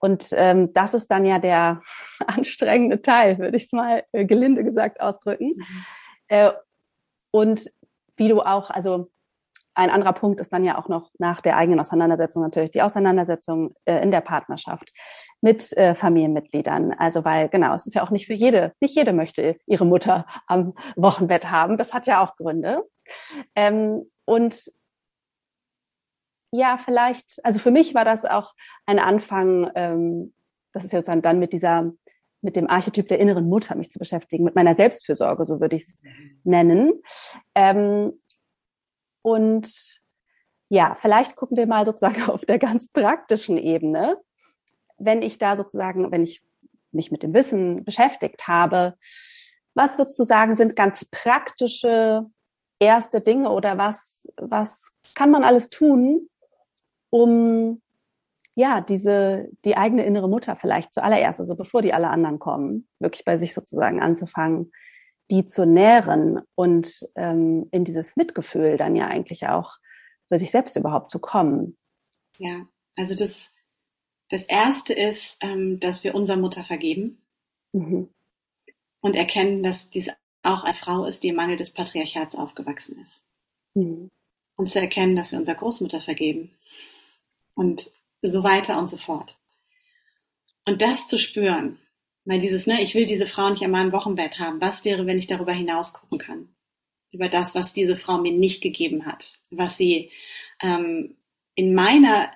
[0.00, 1.80] Und ähm, das ist dann ja der
[2.26, 5.54] anstrengende Teil, würde ich es mal äh, gelinde gesagt ausdrücken.
[5.56, 5.84] Mhm.
[6.28, 6.52] Äh,
[7.32, 7.70] und
[8.16, 9.10] wie du auch, also
[9.74, 13.74] ein anderer Punkt ist dann ja auch noch nach der eigenen Auseinandersetzung natürlich die Auseinandersetzung
[13.84, 14.92] äh, in der Partnerschaft
[15.40, 16.92] mit äh, Familienmitgliedern.
[16.92, 20.26] Also weil genau, es ist ja auch nicht für jede, nicht jede möchte ihre Mutter
[20.46, 21.78] am Wochenbett haben.
[21.78, 22.84] Das hat ja auch Gründe.
[23.54, 24.70] Ähm, und
[26.52, 28.54] ja, vielleicht, also für mich war das auch
[28.86, 30.34] ein Anfang, ähm,
[30.72, 31.92] das ist jetzt dann, dann mit dieser
[32.42, 35.82] mit dem Archetyp der inneren Mutter mich zu beschäftigen, mit meiner Selbstfürsorge, so würde ich
[35.82, 36.00] es
[36.42, 37.02] nennen.
[37.54, 38.18] Ähm,
[39.22, 40.00] und
[40.70, 44.16] ja, vielleicht gucken wir mal sozusagen auf der ganz praktischen Ebene.
[44.96, 46.42] Wenn ich da sozusagen, wenn ich
[46.92, 48.96] mich mit dem Wissen beschäftigt habe,
[49.74, 52.26] was würdest du sagen, sind ganz praktische
[52.80, 56.28] erste Dinge oder was, was kann man alles tun,
[57.10, 57.82] um
[58.54, 63.24] ja, diese, die eigene innere Mutter vielleicht zuallererst, also bevor die alle anderen kommen, wirklich
[63.24, 64.72] bei sich sozusagen anzufangen,
[65.30, 69.76] die zu nähren und ähm, in dieses Mitgefühl dann ja eigentlich auch
[70.28, 71.76] für sich selbst überhaupt zu kommen.
[72.38, 73.54] Ja, also das,
[74.28, 77.22] das erste ist, ähm, dass wir unserer Mutter vergeben
[77.72, 78.08] mhm.
[79.00, 80.10] und erkennen, dass dies
[80.42, 83.22] auch eine Frau ist, die im Mangel des Patriarchats aufgewachsen ist.
[83.74, 84.10] Mhm.
[84.56, 86.50] Und zu erkennen, dass wir unserer Großmutter vergeben.
[87.60, 87.90] Und
[88.22, 89.36] so weiter und so fort.
[90.64, 91.78] Und das zu spüren,
[92.24, 94.62] weil dieses, ne, ich will diese Frau nicht an meinem Wochenbett haben.
[94.62, 96.48] Was wäre, wenn ich darüber hinaus gucken kann?
[97.12, 100.10] Über das, was diese Frau mir nicht gegeben hat, was sie
[100.62, 101.16] ähm,
[101.54, 102.30] in meiner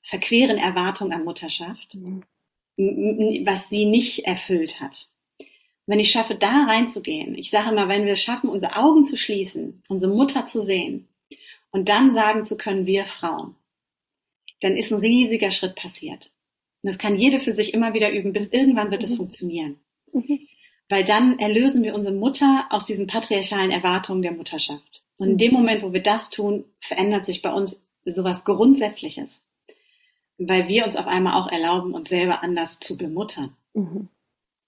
[0.00, 2.22] verqueren Erwartung an Mutterschaft, mhm.
[3.44, 5.10] was sie nicht erfüllt hat.
[5.84, 9.18] Wenn ich schaffe, da reinzugehen, ich sage immer, wenn wir es schaffen, unsere Augen zu
[9.18, 11.06] schließen, unsere Mutter zu sehen
[11.70, 13.56] und dann sagen zu können, wir Frauen,
[14.60, 16.32] dann ist ein riesiger Schritt passiert.
[16.82, 19.16] Und das kann jede für sich immer wieder üben, bis irgendwann wird es mhm.
[19.16, 19.80] funktionieren.
[20.12, 20.40] Mhm.
[20.88, 25.04] Weil dann erlösen wir unsere Mutter aus diesen patriarchalen Erwartungen der Mutterschaft.
[25.16, 25.58] Und in dem mhm.
[25.58, 29.44] Moment, wo wir das tun, verändert sich bei uns sowas Grundsätzliches.
[30.38, 33.54] Weil wir uns auf einmal auch erlauben, uns selber anders zu bemuttern.
[33.74, 34.08] Mhm.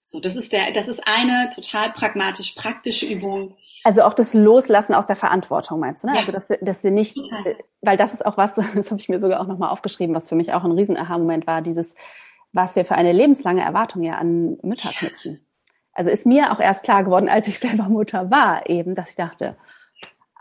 [0.03, 4.93] So, das ist der, das ist eine total pragmatisch praktische Übung, also auch das Loslassen
[4.93, 6.07] aus der Verantwortung, meinst du?
[6.07, 6.13] Ne?
[6.13, 6.19] Ja.
[6.19, 7.57] Also dass, dass sie nicht, Total.
[7.81, 10.35] weil das ist auch was, das habe ich mir sogar auch nochmal aufgeschrieben, was für
[10.35, 11.95] mich auch ein riesen Aha-Moment war, dieses,
[12.53, 15.45] was wir für eine lebenslange Erwartung ja an Mütter knüpfen.
[15.93, 19.15] Also ist mir auch erst klar geworden, als ich selber Mutter war, eben, dass ich
[19.15, 19.57] dachte,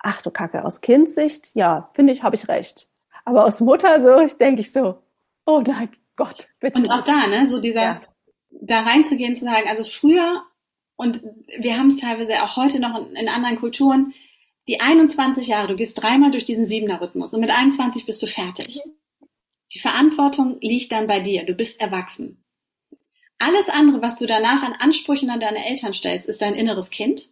[0.02, 2.88] ach du Kacke, aus Kindsicht, ja, finde ich, habe ich recht.
[3.24, 4.98] Aber aus Mutter so, ich denke ich so,
[5.46, 6.78] oh nein, Gott, bitte.
[6.78, 8.00] Und auch da, ne, so dieser, ja.
[8.50, 10.42] da reinzugehen, zu sagen, also früher
[10.96, 11.22] und
[11.58, 14.14] wir haben es teilweise auch heute noch in, in anderen Kulturen,
[14.68, 18.80] die 21 Jahre, du gehst dreimal durch diesen Siebener-Rhythmus und mit 21 bist du fertig.
[19.74, 22.44] Die Verantwortung liegt dann bei dir, du bist erwachsen.
[23.38, 27.30] Alles andere, was du danach an Ansprüchen an deine Eltern stellst, ist dein inneres Kind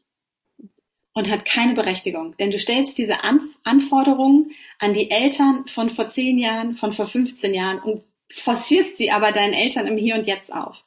[1.13, 2.37] und hat keine Berechtigung.
[2.39, 7.07] Denn du stellst diese an Anforderungen an die Eltern von vor 10 Jahren, von vor
[7.07, 10.85] 15 Jahren und forcierst sie aber deinen Eltern im Hier und Jetzt auf.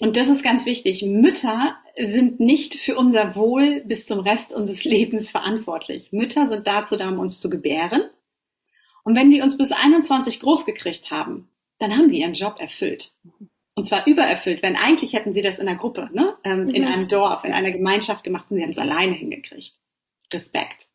[0.00, 1.02] Und das ist ganz wichtig.
[1.02, 6.12] Mütter sind nicht für unser Wohl bis zum Rest unseres Lebens verantwortlich.
[6.12, 8.02] Mütter sind dazu da, um uns zu gebären.
[9.04, 13.14] Und wenn die uns bis 21 groß gekriegt haben, dann haben die ihren Job erfüllt.
[13.76, 16.36] Und zwar übererfüllt, wenn eigentlich hätten sie das in einer Gruppe, ne?
[16.44, 16.70] Ähm, mhm.
[16.70, 19.74] in einem Dorf, in einer Gemeinschaft gemacht und sie haben es alleine hingekriegt.
[20.32, 20.88] Respekt.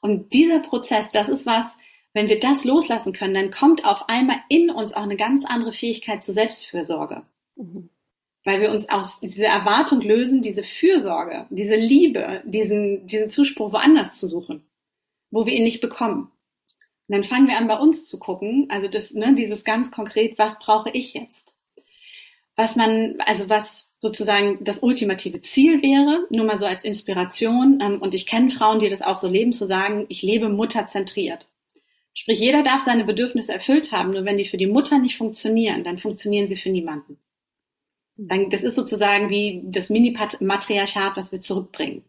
[0.00, 1.76] Und dieser Prozess, das ist was,
[2.12, 5.72] wenn wir das loslassen können, dann kommt auf einmal in uns auch eine ganz andere
[5.72, 7.22] Fähigkeit zur Selbstfürsorge.
[7.56, 7.88] Mhm
[8.44, 14.18] weil wir uns aus dieser Erwartung lösen, diese Fürsorge, diese Liebe, diesen, diesen Zuspruch woanders
[14.18, 14.66] zu suchen,
[15.30, 16.32] wo wir ihn nicht bekommen.
[17.08, 20.38] Und dann fangen wir an, bei uns zu gucken, also das, ne, dieses ganz konkret,
[20.38, 21.56] was brauche ich jetzt?
[22.56, 28.02] Was man, also was sozusagen das ultimative Ziel wäre, nur mal so als Inspiration, ähm,
[28.02, 31.48] und ich kenne Frauen, die das auch so leben, zu sagen, ich lebe mutterzentriert.
[32.14, 35.82] Sprich, jeder darf seine Bedürfnisse erfüllt haben, nur wenn die für die Mutter nicht funktionieren,
[35.82, 37.18] dann funktionieren sie für niemanden.
[38.16, 42.04] Dann, das ist sozusagen wie das Mini-Matriarchat, was wir zurückbringen.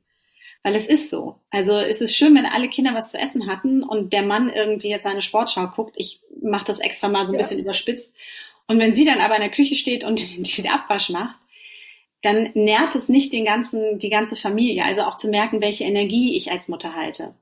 [0.63, 1.39] Weil es ist so.
[1.49, 4.89] Also es ist schön, wenn alle Kinder was zu essen hatten und der Mann irgendwie
[4.89, 5.95] jetzt seine Sportschau guckt.
[5.97, 7.41] Ich mache das extra mal so ein ja.
[7.41, 8.13] bisschen überspitzt.
[8.67, 11.39] Und wenn sie dann aber in der Küche steht und den Abwasch macht,
[12.21, 14.85] dann nährt es nicht den ganzen, die ganze Familie.
[14.85, 17.35] Also auch zu merken, welche Energie ich als Mutter halte.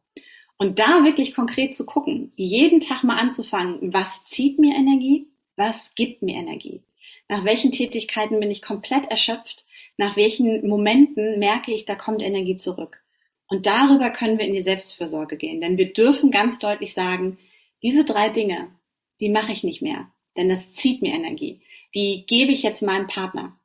[0.58, 5.94] Und da wirklich konkret zu gucken, jeden Tag mal anzufangen, was zieht mir Energie, was
[5.96, 6.82] gibt mir Energie.
[7.32, 9.66] Nach welchen Tätigkeiten bin ich komplett erschöpft?
[9.96, 13.02] Nach welchen Momenten merke ich, da kommt Energie zurück?
[13.48, 17.38] Und darüber können wir in die Selbstfürsorge gehen, denn wir dürfen ganz deutlich sagen,
[17.82, 18.68] diese drei Dinge,
[19.22, 21.62] die mache ich nicht mehr, denn das zieht mir Energie.
[21.96, 23.58] Die gebe ich jetzt meinem Partner.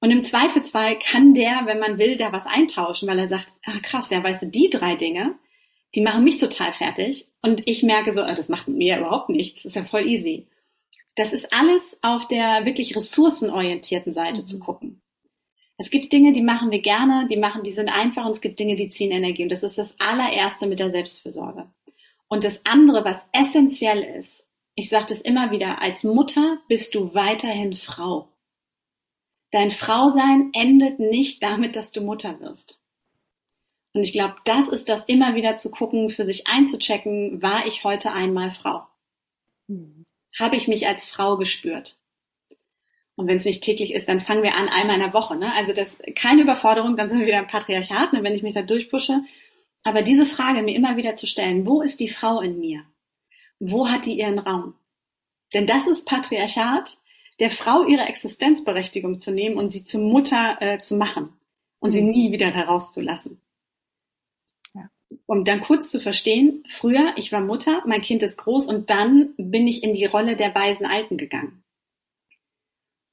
[0.00, 3.78] Und im Zweifelsfall kann der, wenn man will, da was eintauschen, weil er sagt, ah
[3.84, 5.38] krass, ja, weißt du, die drei Dinge,
[5.94, 7.28] die machen mich total fertig.
[7.40, 10.48] Und ich merke so, ah, das macht mir überhaupt nichts, das ist ja voll easy.
[11.16, 14.46] Das ist alles auf der wirklich ressourcenorientierten Seite mhm.
[14.46, 15.02] zu gucken.
[15.78, 18.58] Es gibt Dinge, die machen wir gerne, die machen, die sind einfach und es gibt
[18.58, 19.42] Dinge, die ziehen Energie.
[19.42, 21.68] Und das ist das allererste mit der Selbstfürsorge.
[22.28, 27.14] Und das andere, was essentiell ist, ich sage das immer wieder, als Mutter bist du
[27.14, 28.28] weiterhin Frau.
[29.50, 32.78] Dein Frausein endet nicht damit, dass du Mutter wirst.
[33.94, 37.84] Und ich glaube, das ist das immer wieder zu gucken, für sich einzuchecken, war ich
[37.84, 38.82] heute einmal Frau?
[39.68, 39.95] Mhm
[40.38, 41.98] habe ich mich als Frau gespürt.
[43.14, 45.36] Und wenn es nicht täglich ist, dann fangen wir an einmal in der Woche.
[45.36, 45.52] Ne?
[45.54, 48.62] Also das keine Überforderung, dann sind wir wieder im Patriarchat, ne, wenn ich mich da
[48.62, 49.22] durchpushe.
[49.82, 52.84] Aber diese Frage mir immer wieder zu stellen, wo ist die Frau in mir?
[53.58, 54.74] wo hat die ihren Raum?
[55.54, 56.98] Denn das ist Patriarchat,
[57.38, 61.32] der Frau ihre Existenzberechtigung zu nehmen und sie zur Mutter äh, zu machen
[61.78, 61.94] und mhm.
[61.94, 63.32] sie nie wieder herauszulassen.
[63.32, 63.45] Ja.
[65.26, 69.34] Um dann kurz zu verstehen, früher, ich war Mutter, mein Kind ist groß und dann
[69.36, 71.62] bin ich in die Rolle der weisen Alten gegangen.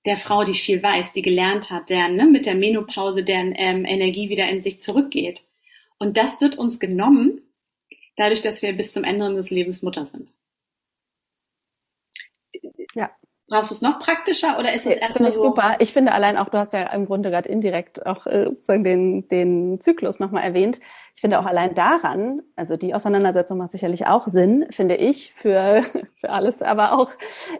[0.05, 3.85] Der Frau, die viel weiß, die gelernt hat, deren ne, mit der Menopause, deren ähm,
[3.85, 5.45] Energie wieder in sich zurückgeht.
[5.97, 7.41] Und das wird uns genommen,
[8.17, 10.33] dadurch, dass wir bis zum Ende unseres Lebens Mutter sind.
[12.93, 13.15] Ja.
[13.49, 15.43] Brauchst du es noch praktischer oder ist es erstmal so?
[15.43, 15.75] Super.
[15.79, 19.27] Ich finde allein auch, du hast ja im Grunde gerade indirekt auch äh, sozusagen den,
[19.27, 20.79] den Zyklus nochmal erwähnt.
[21.15, 25.83] Ich finde auch allein daran, also die Auseinandersetzung macht sicherlich auch Sinn, finde ich, für,
[26.15, 27.11] für alles, aber auch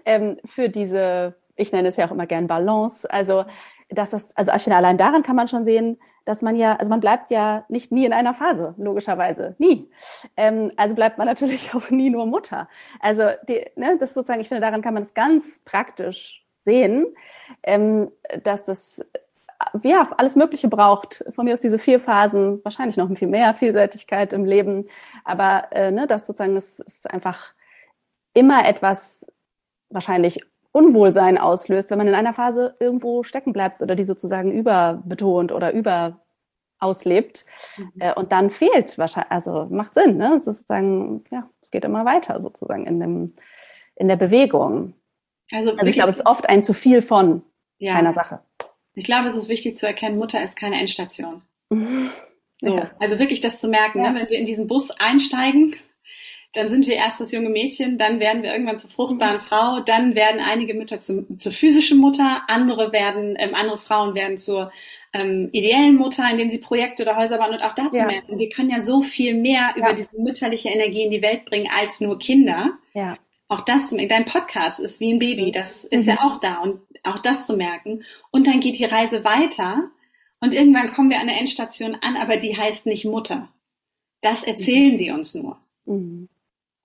[0.06, 3.10] ähm, für diese, ich nenne es ja auch immer gern Balance.
[3.12, 3.44] Also,
[3.90, 6.90] dass das, also ich finde allein daran kann man schon sehen, dass man ja, also
[6.90, 9.90] man bleibt ja nicht nie in einer Phase, logischerweise, nie.
[10.38, 12.70] Ähm, also bleibt man natürlich auch nie nur Mutter.
[13.00, 17.08] Also die, ne, das sozusagen, ich finde, daran kann man es ganz praktisch sehen,
[17.64, 18.12] ähm,
[18.44, 19.06] dass das
[19.84, 21.24] ja alles Mögliche braucht.
[21.32, 24.88] Von mir aus diese vier Phasen, wahrscheinlich noch viel mehr Vielseitigkeit im Leben,
[25.24, 27.54] aber äh, ne, dass sozusagen es ist einfach
[28.34, 29.26] immer etwas
[29.90, 30.40] wahrscheinlich
[30.74, 35.72] Unwohlsein auslöst, wenn man in einer Phase irgendwo stecken bleibt oder die sozusagen überbetont oder
[35.72, 36.20] über
[36.80, 37.46] auslebt.
[37.78, 37.92] Mhm.
[38.00, 40.42] Äh, und dann fehlt wahrscheinlich, also macht Sinn, ne?
[40.44, 43.36] Sozusagen, ja, es geht immer weiter sozusagen in dem,
[43.96, 44.94] in der Bewegung.
[45.52, 47.44] Also, also ich glaube, es ist oft ein zu viel von
[47.78, 47.94] ja.
[47.94, 48.42] einer Sache.
[48.96, 51.42] Ich glaube, es ist wichtig zu erkennen, Mutter ist keine Endstation.
[52.62, 52.92] So, ja.
[52.98, 54.06] also wirklich das zu merken, ne?
[54.06, 54.12] ja.
[54.14, 54.22] ne?
[54.22, 55.76] wenn wir in diesen Bus einsteigen,
[56.54, 59.42] dann sind wir erst das junge Mädchen, dann werden wir irgendwann zur fruchtbaren.
[59.42, 64.38] Frau, dann werden einige Mütter zum, zur physischen Mutter, andere werden, ähm, andere Frauen werden
[64.38, 64.72] zur
[65.14, 68.06] ähm, ideellen Mutter, indem sie Projekte oder Häuser bauen und auch dazu ja.
[68.06, 71.70] merken, wir können ja so viel mehr über diese mütterliche Energie in die Welt bringen
[71.76, 72.78] als nur Kinder.
[72.94, 73.18] Ja.
[73.48, 74.10] Auch das zu merken.
[74.10, 76.14] Dein Podcast ist wie ein Baby, das ist mhm.
[76.14, 78.04] ja auch da und auch das zu merken.
[78.30, 79.90] Und dann geht die Reise weiter
[80.40, 83.50] und irgendwann kommen wir an der Endstation an, aber die heißt nicht Mutter.
[84.22, 84.98] Das erzählen mhm.
[84.98, 85.58] die uns nur.
[85.86, 86.30] Mhm.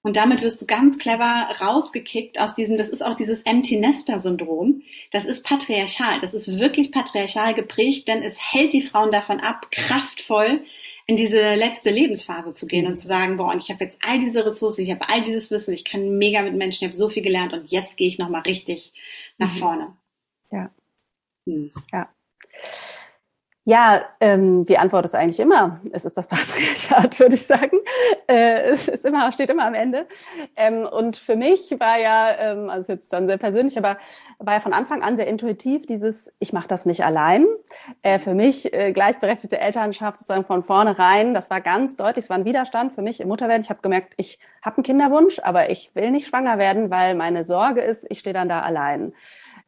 [0.09, 4.21] Und damit wirst du ganz clever rausgekickt aus diesem, das ist auch dieses Empty Nester
[4.21, 4.81] Syndrom.
[5.11, 6.19] Das ist patriarchal.
[6.23, 10.65] Das ist wirklich patriarchal geprägt, denn es hält die Frauen davon ab, kraftvoll
[11.07, 14.19] in diese letzte Lebensphase zu gehen und zu sagen, boah, und ich habe jetzt all
[14.19, 17.11] diese Ressourcen, ich habe all dieses Wissen, ich kann mega mit Menschen, ich habe so
[17.11, 18.95] viel gelernt und jetzt gehe ich nochmal richtig
[19.37, 19.59] nach mhm.
[19.59, 19.97] vorne.
[20.51, 20.71] Ja.
[21.47, 21.71] Hm.
[21.93, 22.09] Ja.
[23.69, 27.77] Ja, ähm, die Antwort ist eigentlich immer, es ist das Patriarchat, würde ich sagen.
[28.27, 30.07] Äh, es ist immer, steht immer am Ende.
[30.57, 33.99] Ähm, und für mich war ja, ähm, also jetzt dann sehr persönlich, aber
[34.39, 37.45] war ja von Anfang an sehr intuitiv dieses, ich mache das nicht allein.
[38.01, 42.39] Äh, für mich äh, gleichberechtigte Elternschaft sozusagen von vornherein, das war ganz deutlich, es war
[42.39, 43.63] ein Widerstand für mich im Mutterwerden.
[43.63, 47.45] Ich habe gemerkt, ich habe einen Kinderwunsch, aber ich will nicht schwanger werden, weil meine
[47.45, 49.13] Sorge ist, ich stehe dann da allein.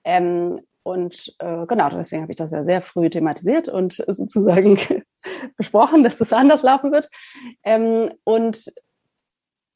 [0.05, 4.79] Ähm, und äh, genau, deswegen habe ich das ja sehr früh thematisiert und sozusagen
[5.57, 7.09] besprochen, dass das anders laufen wird.
[7.62, 8.73] Ähm, und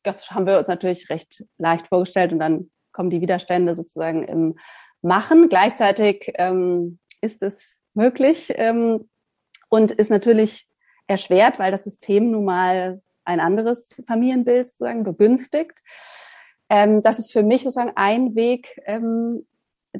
[0.02, 4.58] das haben wir uns natürlich recht leicht vorgestellt und dann kommen die Widerstände sozusagen im
[5.02, 5.48] Machen.
[5.48, 9.08] Gleichzeitig ähm, ist es möglich ähm,
[9.68, 10.68] und ist natürlich
[11.06, 15.82] erschwert, weil das System nun mal ein anderes Familienbild sozusagen begünstigt.
[16.68, 19.46] Ähm, das ist für mich sozusagen ein Weg, ähm,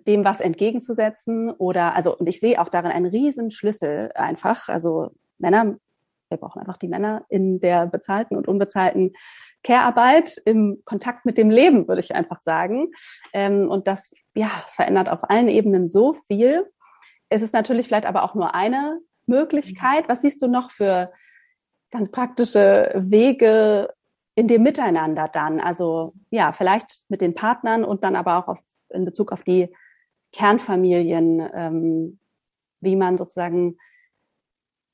[0.07, 4.69] dem was entgegenzusetzen oder, also, und ich sehe auch darin einen riesen Schlüssel einfach.
[4.69, 5.77] Also Männer,
[6.29, 9.13] wir brauchen einfach die Männer in der bezahlten und unbezahlten
[9.63, 12.93] Care-Arbeit, im Kontakt mit dem Leben, würde ich einfach sagen.
[13.33, 16.71] Ähm, und das, ja, es verändert auf allen Ebenen so viel.
[17.31, 20.09] Es ist natürlich vielleicht aber auch nur eine Möglichkeit.
[20.09, 21.11] Was siehst du noch für
[21.91, 23.93] ganz praktische Wege
[24.35, 25.61] in dem Miteinander dann?
[25.61, 28.59] Also ja, vielleicht mit den Partnern und dann aber auch auf,
[28.91, 29.75] in Bezug auf die
[30.35, 32.19] Kernfamilien, ähm,
[32.81, 33.79] wie man sozusagen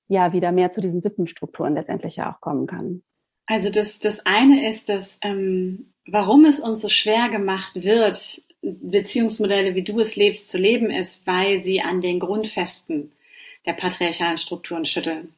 [0.07, 3.03] ja wieder mehr zu diesen Sippenstrukturen letztendlich ja auch kommen kann.
[3.47, 9.75] Also das, das eine ist, dass ähm, warum es uns so schwer gemacht wird, Beziehungsmodelle,
[9.75, 13.13] wie du es lebst, zu leben, ist, weil sie an den Grundfesten
[13.67, 15.33] der patriarchalen Strukturen schütteln.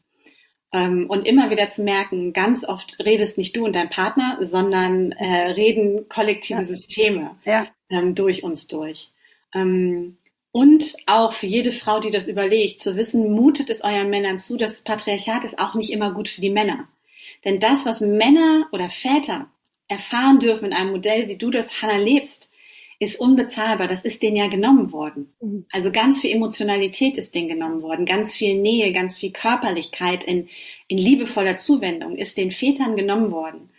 [0.73, 5.13] Ähm, und immer wieder zu merken, ganz oft redest nicht du und dein Partner, sondern
[5.13, 6.65] äh, reden kollektive ja.
[6.65, 7.69] Systeme ja.
[7.91, 9.12] Ähm, durch uns durch.
[9.55, 10.17] Ähm,
[10.53, 14.57] und auch für jede Frau, die das überlegt, zu wissen, mutet es euren Männern zu,
[14.57, 16.89] das Patriarchat ist auch nicht immer gut für die Männer.
[17.45, 19.49] Denn das, was Männer oder Väter
[19.89, 22.53] erfahren dürfen in einem Modell, wie du das, Hannah, lebst,
[22.99, 23.89] ist unbezahlbar.
[23.89, 25.33] Das ist denen ja genommen worden.
[25.41, 25.67] Mhm.
[25.73, 28.07] Also ganz viel Emotionalität ist denen genommen worden.
[28.07, 30.49] Ganz viel Nähe, ganz viel Körperlichkeit in,
[30.87, 33.71] in liebevoller Zuwendung ist den Vätern genommen worden.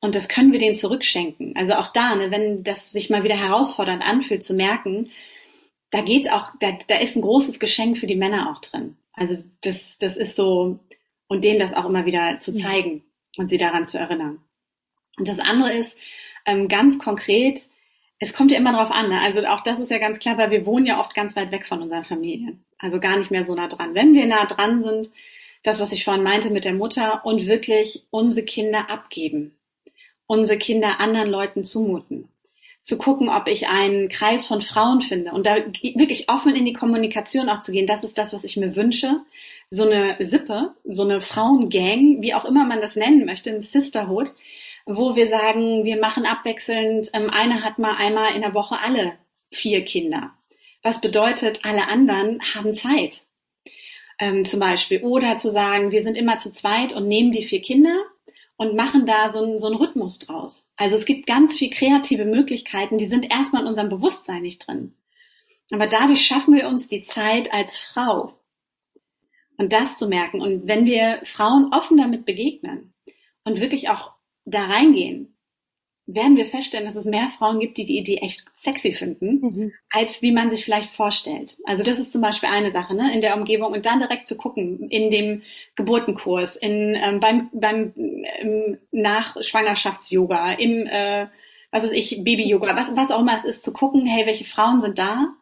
[0.00, 1.54] Und das können wir denen zurückschenken.
[1.56, 5.10] Also auch da, ne, wenn das sich mal wieder herausfordernd anfühlt, zu merken,
[5.90, 8.96] da geht auch, da, da ist ein großes Geschenk für die Männer auch drin.
[9.12, 10.78] Also das, das ist so,
[11.26, 13.02] und denen das auch immer wieder zu zeigen
[13.36, 14.40] und sie daran zu erinnern.
[15.18, 15.98] Und das andere ist
[16.46, 17.68] ähm, ganz konkret,
[18.20, 19.08] es kommt ja immer drauf an.
[19.08, 19.20] Ne?
[19.20, 21.66] Also auch das ist ja ganz klar, weil wir wohnen ja oft ganz weit weg
[21.66, 22.64] von unseren Familien.
[22.78, 23.94] Also gar nicht mehr so nah dran.
[23.94, 25.10] Wenn wir nah dran sind,
[25.64, 29.57] das, was ich vorhin meinte mit der Mutter und wirklich unsere Kinder abgeben
[30.28, 32.28] unsere Kinder anderen Leuten zumuten.
[32.80, 36.72] Zu gucken, ob ich einen Kreis von Frauen finde und da wirklich offen in die
[36.72, 37.86] Kommunikation auch zu gehen.
[37.86, 39.20] Das ist das, was ich mir wünsche.
[39.68, 44.32] So eine Sippe, so eine Frauengang, wie auch immer man das nennen möchte, ein Sisterhood,
[44.86, 49.14] wo wir sagen, wir machen abwechselnd, ähm, eine hat mal einmal in der Woche alle
[49.50, 50.32] vier Kinder.
[50.82, 53.22] Was bedeutet, alle anderen haben Zeit.
[54.20, 55.02] Ähm, zum Beispiel.
[55.02, 58.04] Oder zu sagen, wir sind immer zu zweit und nehmen die vier Kinder
[58.58, 60.68] und machen da so, einen, so einen Rhythmus draus.
[60.76, 64.94] Also es gibt ganz viel kreative Möglichkeiten, die sind erstmal in unserem Bewusstsein nicht drin.
[65.70, 68.34] Aber dadurch schaffen wir uns die Zeit als Frau.
[69.56, 70.40] Und das zu merken.
[70.40, 72.94] Und wenn wir Frauen offen damit begegnen
[73.44, 74.12] und wirklich auch
[74.44, 75.38] da reingehen,
[76.08, 79.72] werden wir feststellen, dass es mehr Frauen gibt, die die Idee echt sexy finden, mhm.
[79.90, 81.58] als wie man sich vielleicht vorstellt.
[81.64, 84.38] Also das ist zum Beispiel eine Sache ne, in der Umgebung und dann direkt zu
[84.38, 85.42] gucken in dem
[85.76, 87.92] Geburtenkurs, in, ähm, beim, beim
[88.38, 91.26] ähm, Nachschwangerschafts-Yoga, im äh,
[91.70, 94.80] was ist ich, Baby-Yoga, was, was auch immer es ist, zu gucken, hey, welche Frauen
[94.80, 95.34] sind da?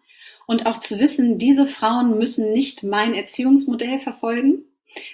[0.47, 4.64] Und auch zu wissen, diese Frauen müssen nicht mein Erziehungsmodell verfolgen.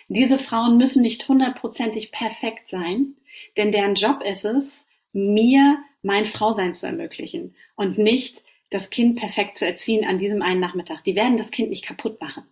[0.09, 3.17] Diese Frauen müssen nicht hundertprozentig perfekt sein,
[3.57, 9.59] denn deren Job ist es, mir mein Frausein zu ermöglichen und nicht das Kind perfekt
[9.59, 11.05] zu erziehen an diesem einen Nachmittag.
[11.05, 12.45] Die werden das Kind nicht kaputt machen.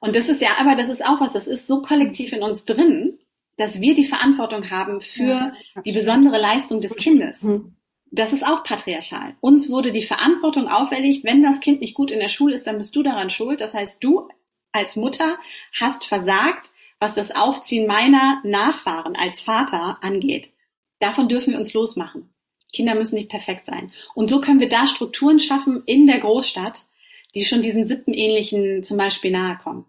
[0.00, 2.64] Und das ist ja, aber das ist auch was, das ist so kollektiv in uns
[2.64, 3.18] drin,
[3.56, 5.52] dass wir die Verantwortung haben für
[5.84, 7.42] die besondere Leistung des Kindes.
[7.42, 7.76] Mhm.
[8.10, 9.34] Das ist auch patriarchal.
[9.40, 12.78] Uns wurde die Verantwortung auferlegt, wenn das Kind nicht gut in der Schule ist, dann
[12.78, 13.60] bist du daran schuld.
[13.60, 14.28] Das heißt, du
[14.72, 15.38] als Mutter
[15.78, 20.50] hast versagt, was das Aufziehen meiner Nachfahren als Vater angeht.
[20.98, 22.30] Davon dürfen wir uns losmachen.
[22.72, 23.92] Kinder müssen nicht perfekt sein.
[24.14, 26.86] Und so können wir da Strukturen schaffen in der Großstadt,
[27.34, 29.84] die schon diesen sippenähnlichen zum Beispiel nahe kommen.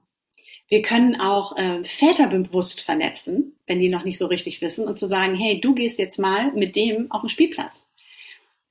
[0.70, 4.98] Wir können auch äh, Väter bewusst vernetzen, wenn die noch nicht so richtig wissen, und
[4.98, 7.88] zu sagen, hey, du gehst jetzt mal mit dem auf den Spielplatz.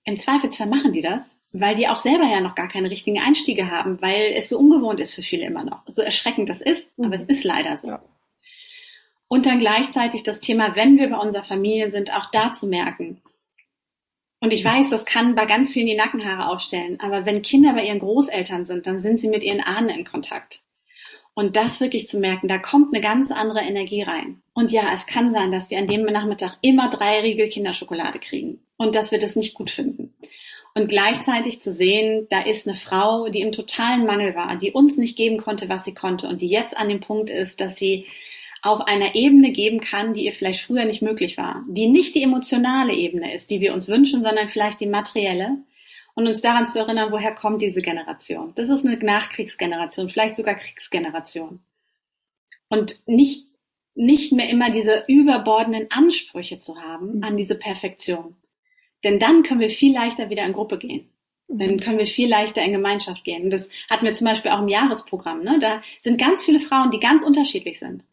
[0.05, 3.71] Im Zweifelsfall machen die das, weil die auch selber ja noch gar keine richtigen Einstiege
[3.71, 5.83] haben, weil es so ungewohnt ist für viele immer noch.
[5.89, 7.31] So erschreckend das ist, aber es mhm.
[7.31, 7.89] ist leider so.
[7.89, 8.03] Ja.
[9.29, 13.21] Und dann gleichzeitig das Thema, wenn wir bei unserer Familie sind, auch da zu merken.
[14.39, 17.87] Und ich weiß, das kann bei ganz vielen die Nackenhaare aufstellen, aber wenn Kinder bei
[17.87, 20.63] ihren Großeltern sind, dann sind sie mit ihren Ahnen in Kontakt.
[21.39, 24.41] Und das wirklich zu merken, da kommt eine ganz andere Energie rein.
[24.55, 28.61] Und ja, es kann sein, dass die an dem Nachmittag immer drei Riegel Kinderschokolade kriegen
[28.79, 30.15] und dass wir das nicht gut finden.
[30.75, 34.97] Und gleichzeitig zu sehen, da ist eine Frau, die im totalen Mangel war, die uns
[34.97, 38.07] nicht geben konnte, was sie konnte und die jetzt an dem Punkt ist, dass sie
[38.63, 42.23] auf einer Ebene geben kann, die ihr vielleicht früher nicht möglich war, die nicht die
[42.23, 45.59] emotionale Ebene ist, die wir uns wünschen, sondern vielleicht die materielle
[46.17, 48.53] und uns daran zu erinnern, woher kommt diese Generation.
[48.57, 51.61] Das ist eine Nachkriegsgeneration, vielleicht sogar Kriegsgeneration.
[52.69, 53.47] Und nicht,
[53.95, 58.35] nicht mehr immer diese überbordenden Ansprüche zu haben an diese Perfektion.
[59.05, 61.11] Denn dann können wir viel leichter wieder in Gruppe gehen.
[61.49, 61.81] Dann mhm.
[61.81, 63.45] können wir viel leichter in Gemeinschaft gehen.
[63.45, 65.45] Und das hatten wir zum Beispiel auch im Jahresprogramm.
[65.45, 65.59] Ne?
[65.61, 68.05] Da sind ganz viele Frauen, die ganz unterschiedlich sind.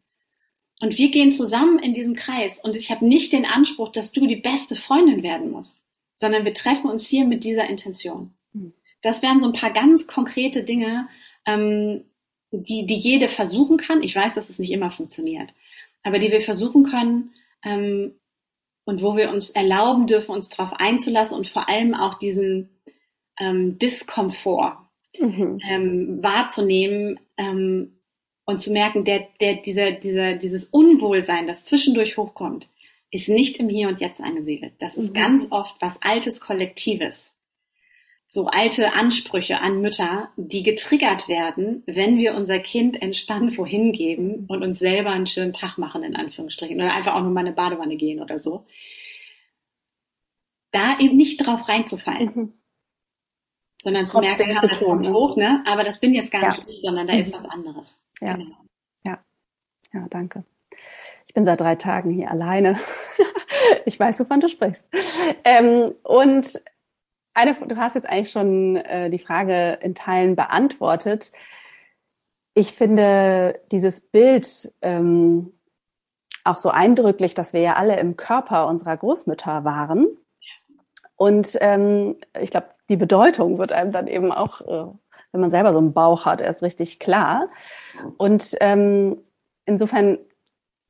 [0.81, 2.59] Und wir gehen zusammen in diesen Kreis.
[2.61, 5.79] Und ich habe nicht den Anspruch, dass du die beste Freundin werden musst,
[6.15, 8.33] sondern wir treffen uns hier mit dieser Intention.
[8.53, 8.73] Hm.
[9.01, 11.07] Das wären so ein paar ganz konkrete Dinge,
[11.45, 12.05] ähm,
[12.51, 14.03] die, die jede versuchen kann.
[14.03, 15.53] Ich weiß, dass es nicht immer funktioniert,
[16.03, 17.33] aber die wir versuchen können
[17.63, 18.13] ähm,
[18.85, 22.69] und wo wir uns erlauben dürfen, uns darauf einzulassen und vor allem auch diesen
[23.39, 24.77] ähm, Diskomfort
[25.19, 25.59] mhm.
[25.67, 27.93] ähm, wahrzunehmen, ähm,
[28.45, 32.67] und zu merken, der, der, dieser, dieser, dieses Unwohlsein, das zwischendurch hochkommt,
[33.13, 34.71] ist nicht im Hier und Jetzt Seele.
[34.79, 35.13] Das ist mhm.
[35.13, 37.31] ganz oft was Altes Kollektives.
[38.27, 44.45] So alte Ansprüche an Mütter, die getriggert werden, wenn wir unser Kind entspannt wohin geben
[44.47, 47.53] und uns selber einen schönen Tag machen, in Anführungsstrichen, oder einfach auch nur mal eine
[47.53, 48.65] Badewanne gehen oder so.
[50.71, 52.31] Da eben nicht drauf reinzufallen.
[52.33, 52.53] Mhm
[53.83, 55.61] sondern zu merken, ja, das kommt hoch, ne?
[55.67, 56.49] aber das bin jetzt gar ja.
[56.51, 57.19] nicht ich, sondern da mhm.
[57.19, 58.01] ist was anderes.
[58.21, 58.33] Ja.
[58.35, 58.55] Genau.
[59.03, 59.19] ja,
[59.91, 60.45] ja, danke.
[61.33, 62.79] Ich bin seit drei Tagen hier alleine.
[63.85, 64.87] ich weiß, wovon du sprichst.
[65.43, 66.61] Ähm, und
[67.33, 71.31] eine, du hast jetzt eigentlich schon äh, die Frage in Teilen beantwortet.
[72.53, 75.53] Ich finde dieses Bild, ähm,
[76.43, 80.05] auch so eindrücklich, dass wir ja alle im Körper unserer Großmütter waren.
[81.15, 84.85] Und ähm, ich glaube, die Bedeutung wird einem dann eben auch, äh,
[85.31, 87.49] wenn man selber so einen Bauch hat, erst richtig klar.
[88.17, 89.17] Und ähm,
[89.65, 90.19] insofern,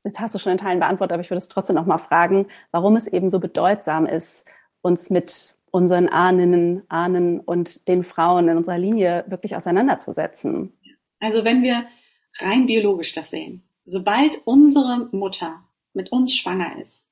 [0.04, 2.46] jetzt hast du schon in Teilen beantwortet, aber ich würde es trotzdem noch mal fragen,
[2.70, 4.44] warum es eben so bedeutsam ist,
[4.82, 10.72] uns mit unseren Ahnen, Ahnen und den Frauen in unserer Linie wirklich auseinanderzusetzen.
[11.18, 11.86] Also wenn wir
[12.38, 17.04] rein biologisch das sehen, sobald unsere Mutter mit uns schwanger ist,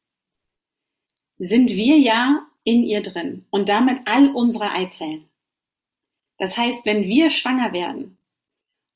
[1.38, 5.28] sind wir ja in ihr drin und damit all unsere Eizellen.
[6.38, 8.18] Das heißt, wenn wir schwanger werden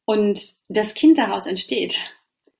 [0.05, 2.16] und das Kind daraus entsteht,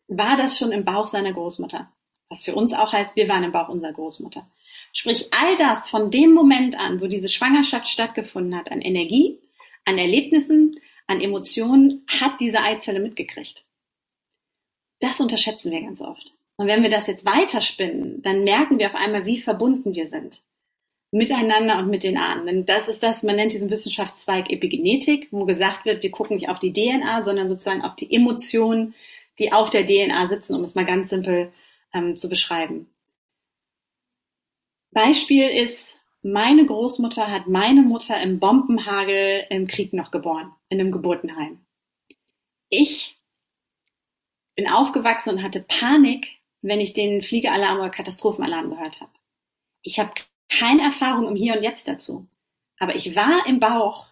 [0.09, 1.93] war das schon im Bauch seiner Großmutter.
[2.29, 4.49] Was für uns auch heißt, wir waren im Bauch unserer Großmutter.
[4.93, 9.39] Sprich, all das von dem Moment an, wo diese Schwangerschaft stattgefunden hat, an Energie,
[9.85, 13.65] an Erlebnissen, an Emotionen, hat diese Eizelle mitgekriegt.
[15.01, 16.35] Das unterschätzen wir ganz oft.
[16.57, 20.43] Und wenn wir das jetzt weiterspinnen, dann merken wir auf einmal, wie verbunden wir sind
[21.13, 22.65] miteinander und mit den Ahnen.
[22.67, 26.59] Das ist das, man nennt diesen Wissenschaftszweig Epigenetik, wo gesagt wird, wir gucken nicht auf
[26.59, 28.95] die DNA, sondern sozusagen auf die Emotionen,
[29.39, 31.53] die auf der DNA sitzen, um es mal ganz simpel
[31.93, 32.89] ähm, zu beschreiben.
[34.93, 40.91] Beispiel ist, meine Großmutter hat meine Mutter im Bombenhagel im Krieg noch geboren, in einem
[40.91, 41.65] Geburtenheim.
[42.69, 43.19] Ich
[44.57, 49.13] bin aufgewachsen und hatte Panik, wenn ich den Fliegealarm oder Katastrophenalarm gehört habe.
[49.83, 50.13] Ich habe
[50.49, 52.27] keine Erfahrung im Hier und Jetzt dazu.
[52.79, 54.09] Aber ich war im Bauch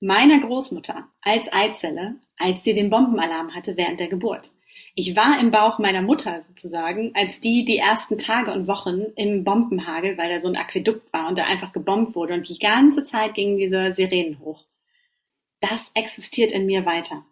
[0.00, 4.52] meiner Großmutter als Eizelle, als sie den Bombenalarm hatte während der Geburt.
[4.96, 9.42] Ich war im Bauch meiner Mutter sozusagen, als die die ersten Tage und Wochen im
[9.42, 13.04] Bombenhagel, weil da so ein Aquädukt war und da einfach gebombt wurde und die ganze
[13.04, 14.64] Zeit gingen diese Sirenen hoch.
[15.60, 17.24] Das existiert in mir weiter.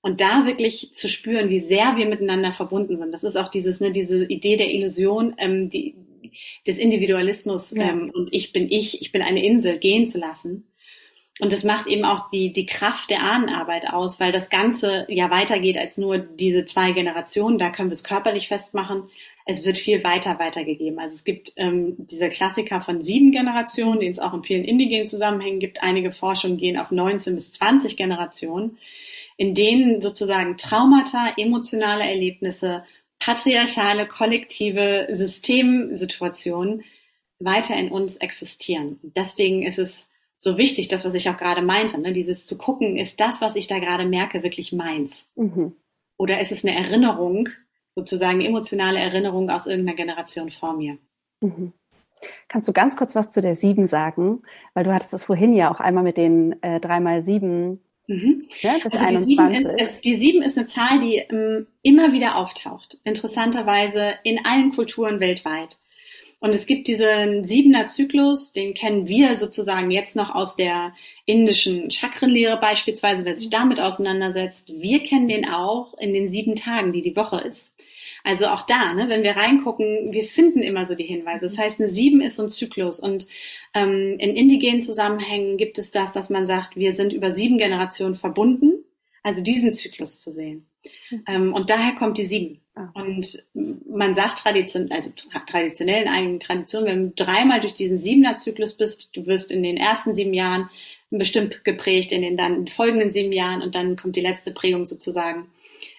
[0.00, 3.12] Und da wirklich zu spüren, wie sehr wir miteinander verbunden sind.
[3.12, 5.96] Das ist auch dieses, ne, diese Idee der Illusion, ähm, die,
[6.66, 7.90] des Individualismus ja.
[7.90, 10.68] ähm, und ich bin ich, ich bin eine Insel gehen zu lassen.
[11.38, 15.30] Und das macht eben auch die, die Kraft der Ahnenarbeit aus, weil das Ganze ja
[15.30, 17.58] weitergeht als nur diese zwei Generationen.
[17.58, 19.10] Da können wir es körperlich festmachen.
[19.44, 20.98] Es wird viel weiter weitergegeben.
[20.98, 25.06] Also es gibt ähm, diese Klassiker von sieben Generationen, den es auch in vielen indigenen
[25.06, 25.82] Zusammenhängen gibt.
[25.82, 28.78] Einige Forschungen gehen auf 19 bis 20 Generationen,
[29.36, 32.84] in denen sozusagen Traumata, emotionale Erlebnisse
[33.18, 36.82] patriarchale, kollektive Systemsituationen
[37.38, 38.98] weiter in uns existieren.
[39.02, 42.12] Deswegen ist es so wichtig, das, was ich auch gerade meinte, ne?
[42.12, 45.28] dieses zu gucken, ist das, was ich da gerade merke, wirklich meins?
[45.34, 45.74] Mhm.
[46.18, 47.48] Oder ist es eine Erinnerung,
[47.94, 50.98] sozusagen emotionale Erinnerung aus irgendeiner Generation vor mir?
[51.40, 51.72] Mhm.
[52.48, 54.42] Kannst du ganz kurz was zu der sieben sagen?
[54.74, 58.46] Weil du hattest das vorhin ja auch einmal mit den äh, dreimal sieben Mhm.
[58.60, 62.36] Ja, also die sieben, ist, ist, die sieben ist eine Zahl, die ähm, immer wieder
[62.36, 63.00] auftaucht.
[63.04, 65.78] Interessanterweise in allen Kulturen weltweit.
[66.38, 71.90] Und es gibt diesen siebener Zyklus, den kennen wir sozusagen jetzt noch aus der indischen
[71.90, 74.68] Chakrenlehre beispielsweise, wer sich damit auseinandersetzt.
[74.68, 77.74] Wir kennen den auch in den sieben Tagen, die die Woche ist.
[78.22, 81.46] Also auch da, ne, wenn wir reingucken, wir finden immer so die Hinweise.
[81.46, 83.00] Das heißt, eine sieben ist so ein Zyklus.
[83.00, 83.28] Und
[83.72, 88.16] ähm, in indigenen Zusammenhängen gibt es das, dass man sagt, wir sind über sieben Generationen
[88.16, 88.84] verbunden.
[89.22, 90.68] Also diesen Zyklus zu sehen.
[91.10, 91.24] Mhm.
[91.28, 92.60] Ähm, und daher kommt die sieben.
[92.76, 92.90] Ah.
[92.94, 95.10] Und man sagt tradition, also
[95.46, 99.62] traditionell in einigen Traditionen, wenn du dreimal durch diesen siebener Zyklus bist, du wirst in
[99.62, 100.68] den ersten sieben Jahren
[101.10, 105.48] bestimmt geprägt, in den dann folgenden sieben Jahren und dann kommt die letzte Prägung sozusagen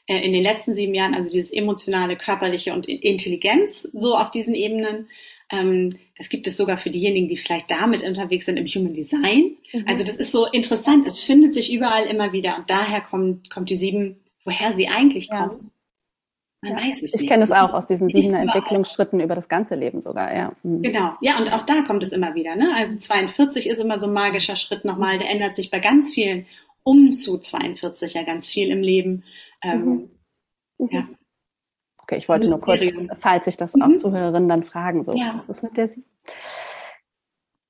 [0.06, 4.54] äh, in den letzten sieben Jahren, also dieses emotionale, körperliche und Intelligenz so auf diesen
[4.54, 5.10] Ebenen.
[5.52, 9.58] Ähm, das gibt es sogar für diejenigen, die vielleicht damit unterwegs sind im Human Design.
[9.74, 9.86] Mhm.
[9.88, 11.08] Also das ist so interessant.
[11.08, 15.30] Es findet sich überall immer wieder und daher kommt, kommt die sieben, woher sie eigentlich
[15.30, 15.48] ja.
[15.48, 15.64] kommt.
[16.62, 16.84] Man ja.
[16.84, 20.36] weiß es ich kenne es auch aus diesen siebener Entwicklungsschritten über das ganze Leben sogar,
[20.36, 20.54] ja.
[20.64, 20.82] Mhm.
[20.82, 22.56] Genau, ja, und auch da kommt es immer wieder.
[22.56, 22.74] Ne?
[22.76, 26.48] Also 42 ist immer so ein magischer Schritt nochmal, der ändert sich bei ganz vielen
[26.88, 29.26] um zu 42 ja ganz viel im Leben.
[29.62, 30.10] Ähm, mhm.
[30.78, 30.90] mhm.
[30.90, 31.08] Ja.
[31.98, 32.82] Okay, ich wollte nur kurz,
[33.20, 34.00] falls sich das auch mhm.
[34.00, 35.44] Zuhörerinnen dann fragen, so, ja.
[35.46, 36.06] was ist mit der Sie?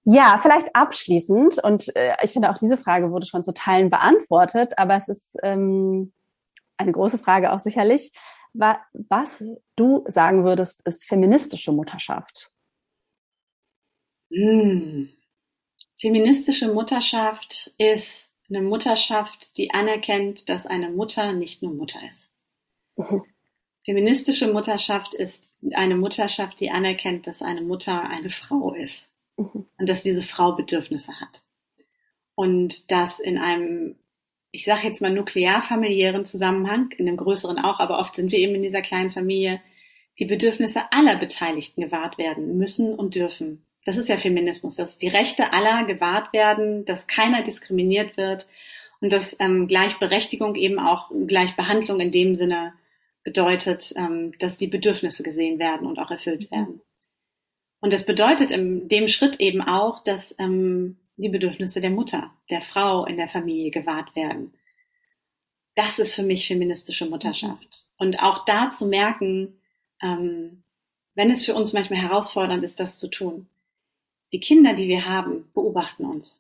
[0.04, 4.74] Ja, vielleicht abschließend, und äh, ich finde auch diese Frage wurde schon zu Teilen beantwortet,
[4.78, 6.14] aber es ist ähm,
[6.78, 8.12] eine große Frage auch sicherlich,
[8.58, 9.44] wa was
[9.76, 12.52] du sagen würdest, ist feministische Mutterschaft?
[14.32, 15.10] Hm.
[16.00, 22.30] Feministische Mutterschaft ist eine Mutterschaft, die anerkennt, dass eine Mutter nicht nur Mutter ist.
[22.96, 23.24] Mhm.
[23.84, 29.66] Feministische Mutterschaft ist eine Mutterschaft, die anerkennt, dass eine Mutter eine Frau ist mhm.
[29.78, 31.44] und dass diese Frau Bedürfnisse hat.
[32.36, 33.98] Und dass in einem,
[34.58, 38.40] ich sage jetzt mal nuklear familiären Zusammenhang, in einem größeren auch, aber oft sind wir
[38.40, 39.62] eben in dieser kleinen Familie,
[40.18, 43.64] die Bedürfnisse aller Beteiligten gewahrt werden müssen und dürfen.
[43.86, 48.50] Das ist ja Feminismus, dass die Rechte aller gewahrt werden, dass keiner diskriminiert wird
[49.00, 52.74] und dass ähm, Gleichberechtigung eben auch Gleichbehandlung in dem Sinne
[53.24, 56.82] bedeutet, ähm, dass die Bedürfnisse gesehen werden und auch erfüllt werden.
[57.80, 62.62] Und das bedeutet in dem Schritt eben auch, dass ähm, die Bedürfnisse der Mutter, der
[62.62, 64.54] Frau in der Familie gewahrt werden.
[65.76, 67.88] Das ist für mich feministische Mutterschaft.
[67.98, 69.60] Und auch da zu merken,
[70.02, 70.64] ähm,
[71.16, 73.48] wenn es für uns manchmal herausfordernd ist, das zu tun.
[74.32, 76.40] Die Kinder, die wir haben, beobachten uns.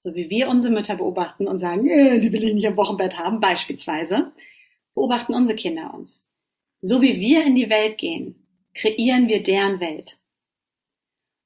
[0.00, 3.18] So wie wir unsere Mütter beobachten und sagen, äh, die will ich nicht im Wochenbett
[3.18, 4.32] haben, beispielsweise,
[4.94, 6.24] beobachten unsere Kinder uns.
[6.80, 10.18] So wie wir in die Welt gehen, kreieren wir deren Welt.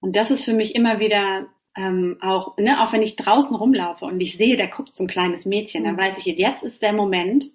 [0.01, 4.05] Und das ist für mich immer wieder ähm, auch, ne, auch wenn ich draußen rumlaufe
[4.05, 6.01] und ich sehe, da guckt so ein kleines Mädchen, dann mhm.
[6.01, 7.47] weiß ich, jetzt ist der Moment,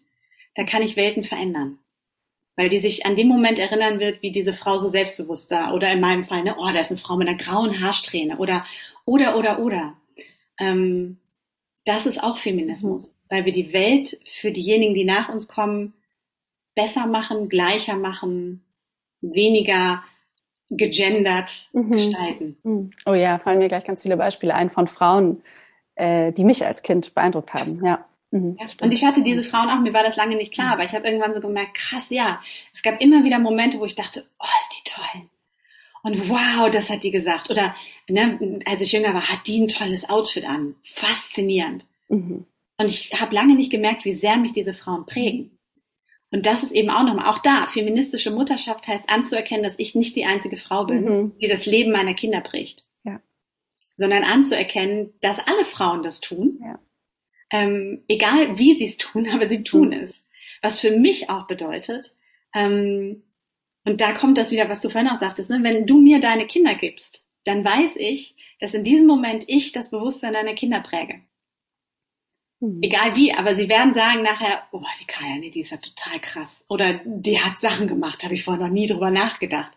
[0.56, 1.80] da kann ich Welten verändern.
[2.56, 5.74] Weil die sich an dem Moment erinnern wird, wie diese Frau so selbstbewusst sah.
[5.74, 8.38] Oder in meinem Fall, ne, oh, da ist eine Frau mit einer grauen Haarsträhne.
[8.38, 8.66] Oder,
[9.06, 9.98] oder, oder, oder.
[10.60, 11.20] Ähm,
[11.86, 13.10] das ist auch Feminismus.
[13.10, 13.16] Mhm.
[13.30, 15.94] Weil wir die Welt für diejenigen, die nach uns kommen,
[16.74, 18.64] besser machen, gleicher machen,
[19.22, 20.04] weniger
[20.70, 21.92] gegendert mhm.
[21.92, 22.58] gestalten.
[22.64, 22.92] Mhm.
[23.06, 25.42] Oh ja, fallen mir gleich ganz viele Beispiele ein von Frauen,
[25.96, 27.84] äh, die mich als Kind beeindruckt haben.
[27.86, 28.06] Ja.
[28.32, 30.74] Mhm, ja, und ich hatte diese Frauen auch, mir war das lange nicht klar, mhm.
[30.74, 32.42] aber ich habe irgendwann so gemerkt, krass, ja,
[32.74, 35.30] es gab immer wieder Momente, wo ich dachte, oh, ist die toll.
[36.04, 37.50] Und wow, das hat die gesagt.
[37.50, 37.76] Oder
[38.08, 40.76] ne, als ich jünger war, hat die ein tolles Outfit an.
[40.84, 41.86] Faszinierend.
[42.08, 42.46] Mhm.
[42.78, 45.57] Und ich habe lange nicht gemerkt, wie sehr mich diese Frauen prägen.
[46.32, 50.16] Und das ist eben auch nochmal, auch da, feministische Mutterschaft heißt anzuerkennen, dass ich nicht
[50.16, 51.38] die einzige Frau bin, mhm.
[51.40, 52.86] die das Leben meiner Kinder prägt.
[53.04, 53.22] Ja.
[53.96, 56.60] Sondern anzuerkennen, dass alle Frauen das tun.
[56.62, 56.80] Ja.
[57.52, 60.04] Ähm, egal wie sie es tun, aber sie tun mhm.
[60.04, 60.26] es.
[60.62, 62.16] Was für mich auch bedeutet,
[62.54, 63.24] ähm,
[63.88, 65.60] und da kommt das wieder, was du vorhin auch sagtest, ne?
[65.62, 69.92] wenn du mir deine Kinder gibst, dann weiß ich, dass in diesem Moment ich das
[69.92, 71.22] Bewusstsein deiner Kinder präge.
[72.60, 72.82] Mhm.
[72.82, 76.20] Egal wie, aber sie werden sagen nachher, oh, die Kaya, nee, die ist ja total
[76.20, 76.66] krass.
[76.70, 79.72] Oder die hat Sachen gemacht, habe ich vorher noch nie drüber nachgedacht.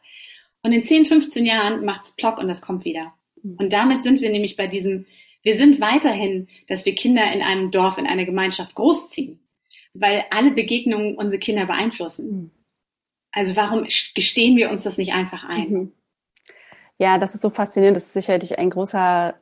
[0.63, 3.15] Und in 10, 15 Jahren macht's plock und das kommt wieder.
[3.43, 3.57] Mhm.
[3.59, 5.07] Und damit sind wir nämlich bei diesem,
[5.43, 9.41] wir sind weiterhin, dass wir Kinder in einem Dorf, in einer Gemeinschaft großziehen.
[9.93, 12.31] Weil alle Begegnungen unsere Kinder beeinflussen.
[12.31, 12.51] Mhm.
[13.33, 15.71] Also warum gestehen wir uns das nicht einfach ein?
[15.71, 15.93] Mhm.
[16.99, 17.97] Ja, das ist so faszinierend.
[17.97, 19.35] Das ist sicherlich ein großer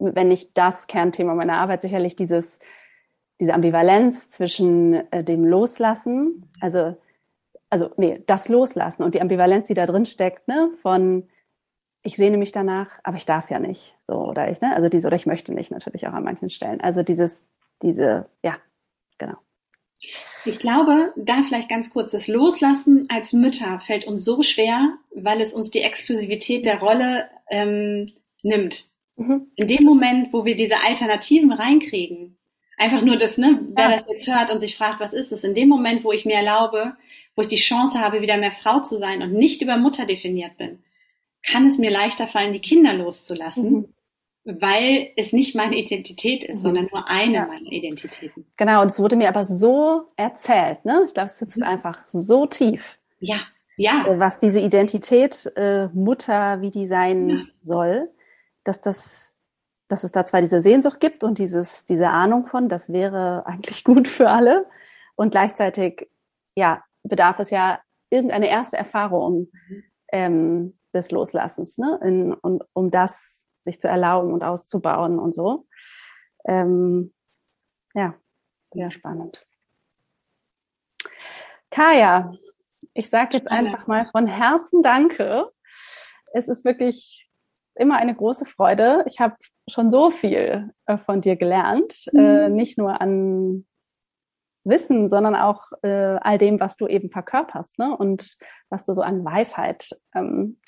[0.00, 2.58] wenn nicht das Kernthema meiner Arbeit, sicherlich dieses,
[3.38, 6.96] diese Ambivalenz zwischen äh, dem Loslassen, also,
[7.68, 11.28] also, nee, das Loslassen und die Ambivalenz, die da drin steckt, ne, von,
[12.02, 15.06] ich sehne mich danach, aber ich darf ja nicht, so, oder ich, ne, also diese,
[15.06, 16.80] oder ich möchte nicht, natürlich auch an manchen Stellen.
[16.80, 17.44] Also dieses,
[17.82, 18.56] diese, ja,
[19.18, 19.36] genau.
[20.46, 25.40] Ich glaube, da vielleicht ganz kurz, das Loslassen als Mütter fällt uns so schwer, weil
[25.40, 28.10] es uns die Exklusivität der Rolle ähm,
[28.42, 28.89] nimmt.
[29.20, 29.48] Mhm.
[29.54, 32.38] In dem Moment, wo wir diese Alternativen reinkriegen,
[32.78, 33.96] einfach nur das, ne, wer ja.
[33.96, 36.36] das jetzt hört und sich fragt, was ist es, in dem Moment, wo ich mir
[36.36, 36.94] erlaube,
[37.36, 40.56] wo ich die Chance habe, wieder mehr Frau zu sein und nicht über Mutter definiert
[40.56, 40.82] bin,
[41.46, 43.92] kann es mir leichter fallen, die Kinder loszulassen,
[44.44, 44.56] mhm.
[44.58, 46.62] weil es nicht meine Identität ist, mhm.
[46.62, 47.46] sondern nur eine ja.
[47.46, 48.46] meiner Identitäten.
[48.56, 51.02] Genau, und es wurde mir aber so erzählt, ne?
[51.06, 51.64] Ich glaube, es sitzt mhm.
[51.64, 52.98] einfach so tief.
[53.18, 53.40] Ja,
[53.76, 54.06] ja.
[54.06, 57.42] Äh, was diese Identität äh, Mutter, wie die sein ja.
[57.62, 58.10] soll
[58.64, 59.32] dass das,
[59.88, 63.84] dass es da zwar diese Sehnsucht gibt und dieses, diese Ahnung von, das wäre eigentlich
[63.84, 64.66] gut für alle.
[65.16, 66.08] Und gleichzeitig,
[66.54, 67.80] ja, bedarf es ja
[68.10, 69.84] irgendeine erste Erfahrung mhm.
[70.12, 72.00] ähm, des Loslassens, ne?
[72.02, 75.66] In, und, um das sich zu erlauben und auszubauen und so.
[76.46, 77.12] Ähm,
[77.94, 78.14] ja,
[78.72, 79.44] sehr spannend.
[81.70, 82.32] Kaya,
[82.94, 85.50] ich sage jetzt einfach mal von Herzen Danke.
[86.32, 87.29] Es ist wirklich
[87.74, 89.04] immer eine große Freude.
[89.06, 89.36] Ich habe
[89.68, 92.26] schon so viel äh, von dir gelernt, äh, mhm.
[92.26, 93.66] äh, nicht nur an
[94.64, 97.96] Wissen, sondern auch äh, all dem, was du eben verkörperst ne?
[97.96, 98.36] und
[98.68, 100.58] was du so an Weisheit, ähm,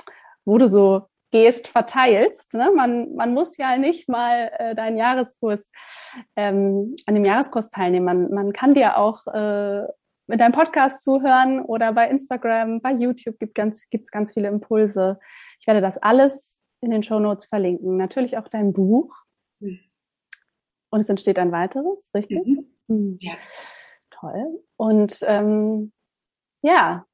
[0.44, 2.54] wo du so gehst, verteilst.
[2.54, 2.70] Ne?
[2.74, 5.70] Man, man muss ja nicht mal äh, deinen Jahreskurs
[6.36, 8.04] ähm, an dem Jahreskurs teilnehmen.
[8.04, 9.82] Man, man kann dir auch äh,
[10.26, 15.18] mit deinem Podcast zuhören oder bei Instagram, bei YouTube gibt ganz, gibt's ganz viele Impulse.
[15.60, 17.96] Ich werde das alles in den Show Notes verlinken.
[17.96, 19.14] Natürlich auch dein Buch.
[19.60, 19.80] Mhm.
[20.90, 22.44] Und es entsteht ein weiteres, richtig?
[22.44, 22.66] Mhm.
[22.88, 23.18] Mhm.
[23.20, 23.34] Ja.
[24.10, 24.62] Toll.
[24.76, 25.92] Und ähm,
[26.62, 27.06] ja,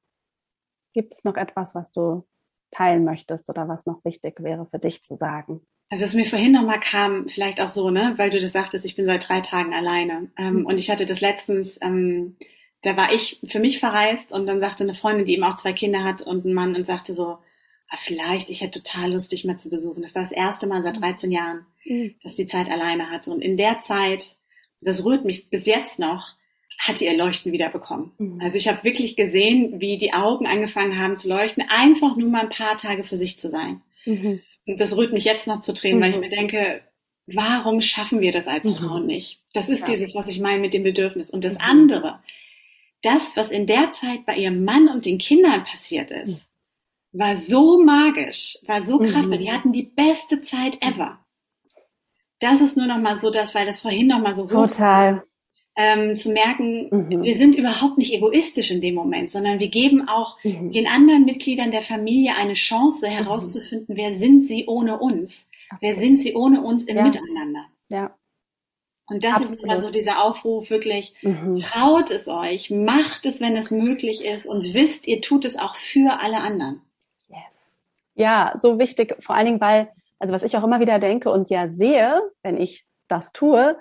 [0.92, 2.26] gibt es noch etwas, was du
[2.70, 5.60] teilen möchtest oder was noch wichtig wäre für dich zu sagen?
[5.90, 8.96] Also es mir vorhin nochmal kam, vielleicht auch so, ne, weil du das sagtest, ich
[8.96, 10.30] bin seit drei Tagen alleine.
[10.36, 10.66] Ähm, mhm.
[10.66, 12.36] Und ich hatte das letztens, ähm,
[12.82, 15.72] da war ich für mich verreist und dann sagte eine Freundin, die eben auch zwei
[15.72, 17.38] Kinder hat und einen Mann und sagte so,
[17.96, 20.02] vielleicht, ich hätte total Lust, dich mal zu besuchen.
[20.02, 21.34] Das war das erste Mal seit 13 mhm.
[21.34, 22.14] Jahren, mhm.
[22.22, 23.30] dass die Zeit alleine hatte.
[23.30, 24.36] Und in der Zeit,
[24.80, 26.34] das rührt mich bis jetzt noch,
[26.78, 28.12] hat ihr Leuchten wieder bekommen.
[28.18, 28.40] Mhm.
[28.42, 32.42] Also ich habe wirklich gesehen, wie die Augen angefangen haben zu leuchten, einfach nur mal
[32.42, 33.82] ein paar Tage für sich zu sein.
[34.04, 34.40] Mhm.
[34.66, 36.22] Und das rührt mich jetzt noch zu Tränen, weil ich mhm.
[36.22, 36.82] mir denke,
[37.26, 38.76] warum schaffen wir das als mhm.
[38.76, 39.40] Frauen nicht?
[39.54, 39.94] Das ist ja.
[39.94, 41.30] dieses, was ich meine mit dem Bedürfnis.
[41.30, 41.60] Und das mhm.
[41.62, 42.20] andere,
[43.02, 46.47] das, was in der Zeit bei ihrem Mann und den Kindern passiert ist,
[47.12, 49.38] war so magisch, war so kraftvoll.
[49.38, 51.24] Die hatten die beste Zeit ever.
[52.40, 55.24] Das ist nur noch mal so, dass, weil das vorhin noch mal so Total
[55.78, 57.22] ähm, zu merken, mhm.
[57.22, 60.72] wir sind überhaupt nicht egoistisch in dem Moment, sondern wir geben auch mhm.
[60.72, 63.12] den anderen Mitgliedern der Familie eine Chance mhm.
[63.12, 65.48] herauszufinden, wer sind sie ohne uns?
[65.70, 65.78] Okay.
[65.80, 67.04] Wer sind sie ohne uns im ja.
[67.04, 67.66] Miteinander?
[67.90, 68.16] Ja.
[69.06, 69.54] Und das Absolut.
[69.54, 71.56] ist immer so dieser Aufruf, wirklich, mhm.
[71.56, 75.76] traut es euch, macht es, wenn es möglich ist und wisst, ihr tut es auch
[75.76, 76.82] für alle anderen.
[78.18, 81.50] Ja, so wichtig, vor allen Dingen, weil, also was ich auch immer wieder denke und
[81.50, 83.78] ja sehe, wenn ich das tue,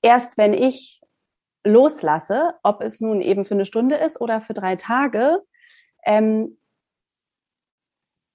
[0.00, 1.02] erst wenn ich
[1.62, 5.42] loslasse, ob es nun eben für eine Stunde ist oder für drei Tage,
[6.06, 6.56] ähm,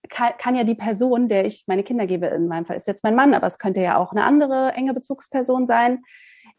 [0.10, 3.04] kann, kann, ja die Person, der ich meine Kinder gebe, in meinem Fall ist jetzt
[3.04, 6.04] mein Mann, aber es könnte ja auch eine andere enge Bezugsperson sein,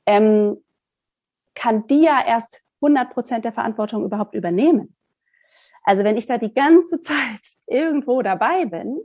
[0.07, 0.57] ähm,
[1.55, 4.93] kann die ja erst 100 Prozent der Verantwortung überhaupt übernehmen.
[5.85, 8.99] Also wenn ich da die ganze Zeit irgendwo dabei bin,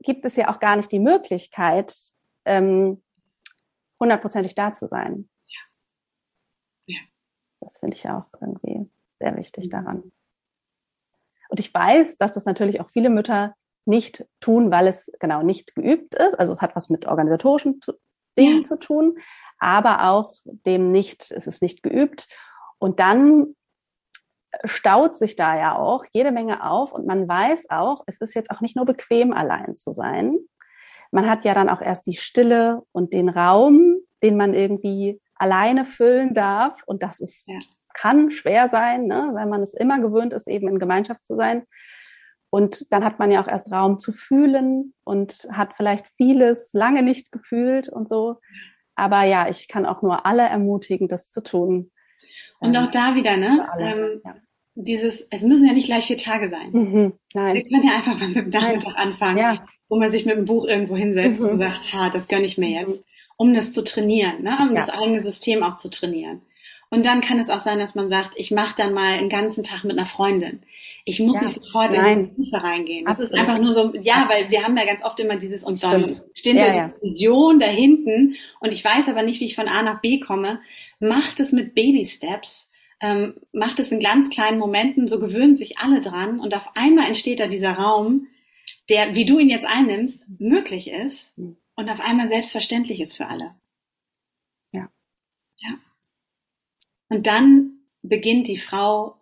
[0.00, 1.94] gibt es ja auch gar nicht die Möglichkeit,
[2.44, 3.02] ähm,
[4.00, 5.28] hundertprozentig da zu sein.
[5.46, 5.60] Ja.
[6.86, 7.00] ja.
[7.60, 10.12] Das finde ich auch irgendwie sehr wichtig daran.
[11.48, 13.54] Und ich weiß, dass das natürlich auch viele Mütter
[13.86, 16.38] nicht tun, weil es genau nicht geübt ist.
[16.38, 17.80] Also es hat was mit organisatorischen
[18.38, 18.66] Dingen ja.
[18.66, 19.18] zu tun,
[19.58, 22.28] aber auch dem nicht, es ist nicht geübt.
[22.78, 23.54] Und dann
[24.64, 28.50] staut sich da ja auch jede Menge auf und man weiß auch, es ist jetzt
[28.50, 30.38] auch nicht nur bequem allein zu sein.
[31.10, 35.84] Man hat ja dann auch erst die Stille und den Raum, den man irgendwie alleine
[35.84, 36.82] füllen darf.
[36.86, 37.58] Und das ist, ja.
[37.92, 41.64] kann schwer sein, ne, weil man es immer gewöhnt ist, eben in Gemeinschaft zu sein.
[42.50, 47.02] Und dann hat man ja auch erst Raum zu fühlen und hat vielleicht vieles lange
[47.02, 48.40] nicht gefühlt und so.
[48.94, 51.90] Aber ja, ich kann auch nur alle ermutigen, das zu tun.
[52.60, 53.68] Und auch da wieder, ne?
[53.78, 54.36] Ähm, ja.
[54.76, 56.70] Dieses, es müssen ja nicht gleich vier Tage sein.
[56.72, 57.54] Mhm, nein.
[57.54, 59.66] Wir können ja einfach mal mit dem Nachmittag anfangen, ja.
[59.88, 61.48] wo man sich mit dem Buch irgendwo hinsetzt mhm.
[61.48, 62.74] und sagt, ha, das gönne ich mir mhm.
[62.88, 63.04] jetzt
[63.36, 64.58] um das zu trainieren, ne?
[64.60, 64.74] um ja.
[64.74, 66.42] das eigene System auch zu trainieren.
[66.90, 69.64] Und dann kann es auch sein, dass man sagt, ich mache dann mal einen ganzen
[69.64, 70.62] Tag mit einer Freundin.
[71.04, 71.42] Ich muss ja.
[71.42, 72.18] nicht sofort Nein.
[72.18, 73.04] in die Tiefe reingehen.
[73.04, 73.32] Das Absolut.
[73.32, 76.02] ist einfach nur so, ja, weil wir haben ja ganz oft immer dieses und dann
[76.02, 76.22] Stimmt.
[76.34, 79.68] steht ja, ja die Vision da hinten und ich weiß aber nicht, wie ich von
[79.68, 80.60] A nach B komme.
[81.04, 82.70] Macht es mit Baby Steps.
[83.00, 87.06] Ähm, macht es in ganz kleinen Momenten, so gewöhnen sich alle dran und auf einmal
[87.06, 88.28] entsteht da dieser Raum,
[88.88, 91.34] der, wie du ihn jetzt einnimmst, möglich ist.
[91.36, 93.54] Und auf einmal selbstverständlich ist für alle.
[94.72, 94.88] Ja.
[95.56, 95.74] Ja.
[97.08, 99.20] Und dann beginnt die Frau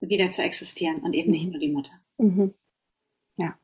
[0.00, 1.50] wieder zu existieren und eben nicht mhm.
[1.50, 1.92] nur die Mutter.
[2.16, 2.54] Mhm.
[3.36, 3.58] Ja.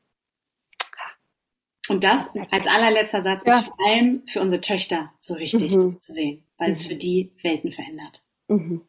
[1.87, 3.59] Und das als allerletzter Satz ja.
[3.59, 5.99] ist vor allem für unsere Töchter so wichtig mhm.
[6.01, 6.73] zu sehen, weil mhm.
[6.73, 8.23] es für die Welten verändert.
[8.47, 8.81] Mhm.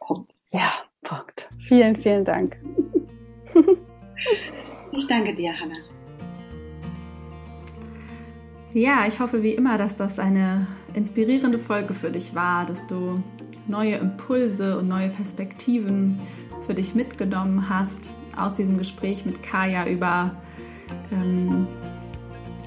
[0.00, 0.34] Punkt.
[0.50, 0.70] Ja,
[1.02, 1.50] Punkt.
[1.58, 2.56] Vielen, vielen Dank.
[4.92, 5.76] ich danke dir, Hannah.
[8.74, 13.22] Ja, ich hoffe wie immer, dass das eine inspirierende Folge für dich war, dass du
[13.68, 16.18] neue Impulse und neue Perspektiven
[16.66, 20.42] für dich mitgenommen hast aus diesem Gespräch mit Kaya über
[21.12, 21.68] ähm,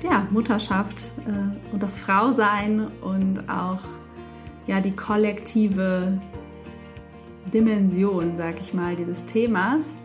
[0.03, 3.81] ja, Mutterschaft äh, und das Frausein und auch
[4.67, 6.19] ja, die kollektive
[7.53, 9.99] Dimension, sag ich mal, dieses Themas.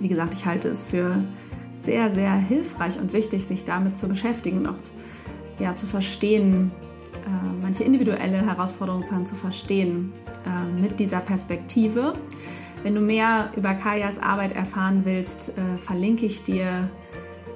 [0.00, 1.22] Wie gesagt, ich halte es für
[1.82, 4.76] sehr, sehr hilfreich und wichtig, sich damit zu beschäftigen und auch
[5.58, 6.72] ja, zu verstehen,
[7.26, 10.12] äh, manche individuelle Herausforderungen zu verstehen
[10.46, 12.14] äh, mit dieser Perspektive.
[12.82, 16.88] Wenn du mehr über Kajas Arbeit erfahren willst, äh, verlinke ich dir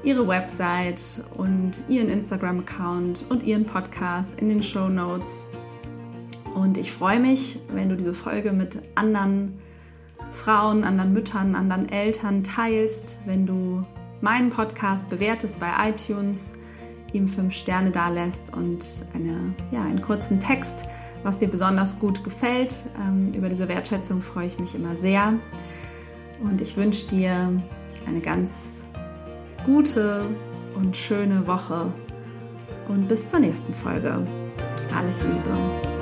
[0.05, 5.47] ihre Website und ihren Instagram-Account und ihren Podcast in den Show Notes.
[6.55, 9.59] Und ich freue mich, wenn du diese Folge mit anderen
[10.31, 13.83] Frauen, anderen Müttern, anderen Eltern teilst, wenn du
[14.21, 16.53] meinen Podcast bewertest bei iTunes,
[17.13, 20.87] ihm fünf Sterne dalässt und eine, ja, einen kurzen Text,
[21.23, 22.85] was dir besonders gut gefällt.
[23.01, 25.35] Ähm, über diese Wertschätzung freue ich mich immer sehr.
[26.43, 27.63] Und ich wünsche dir
[28.07, 28.84] eine ganz
[29.65, 30.23] gute
[30.77, 31.93] und schöne Woche
[32.89, 34.27] und bis zur nächsten Folge.
[34.95, 35.94] Alles Liebe.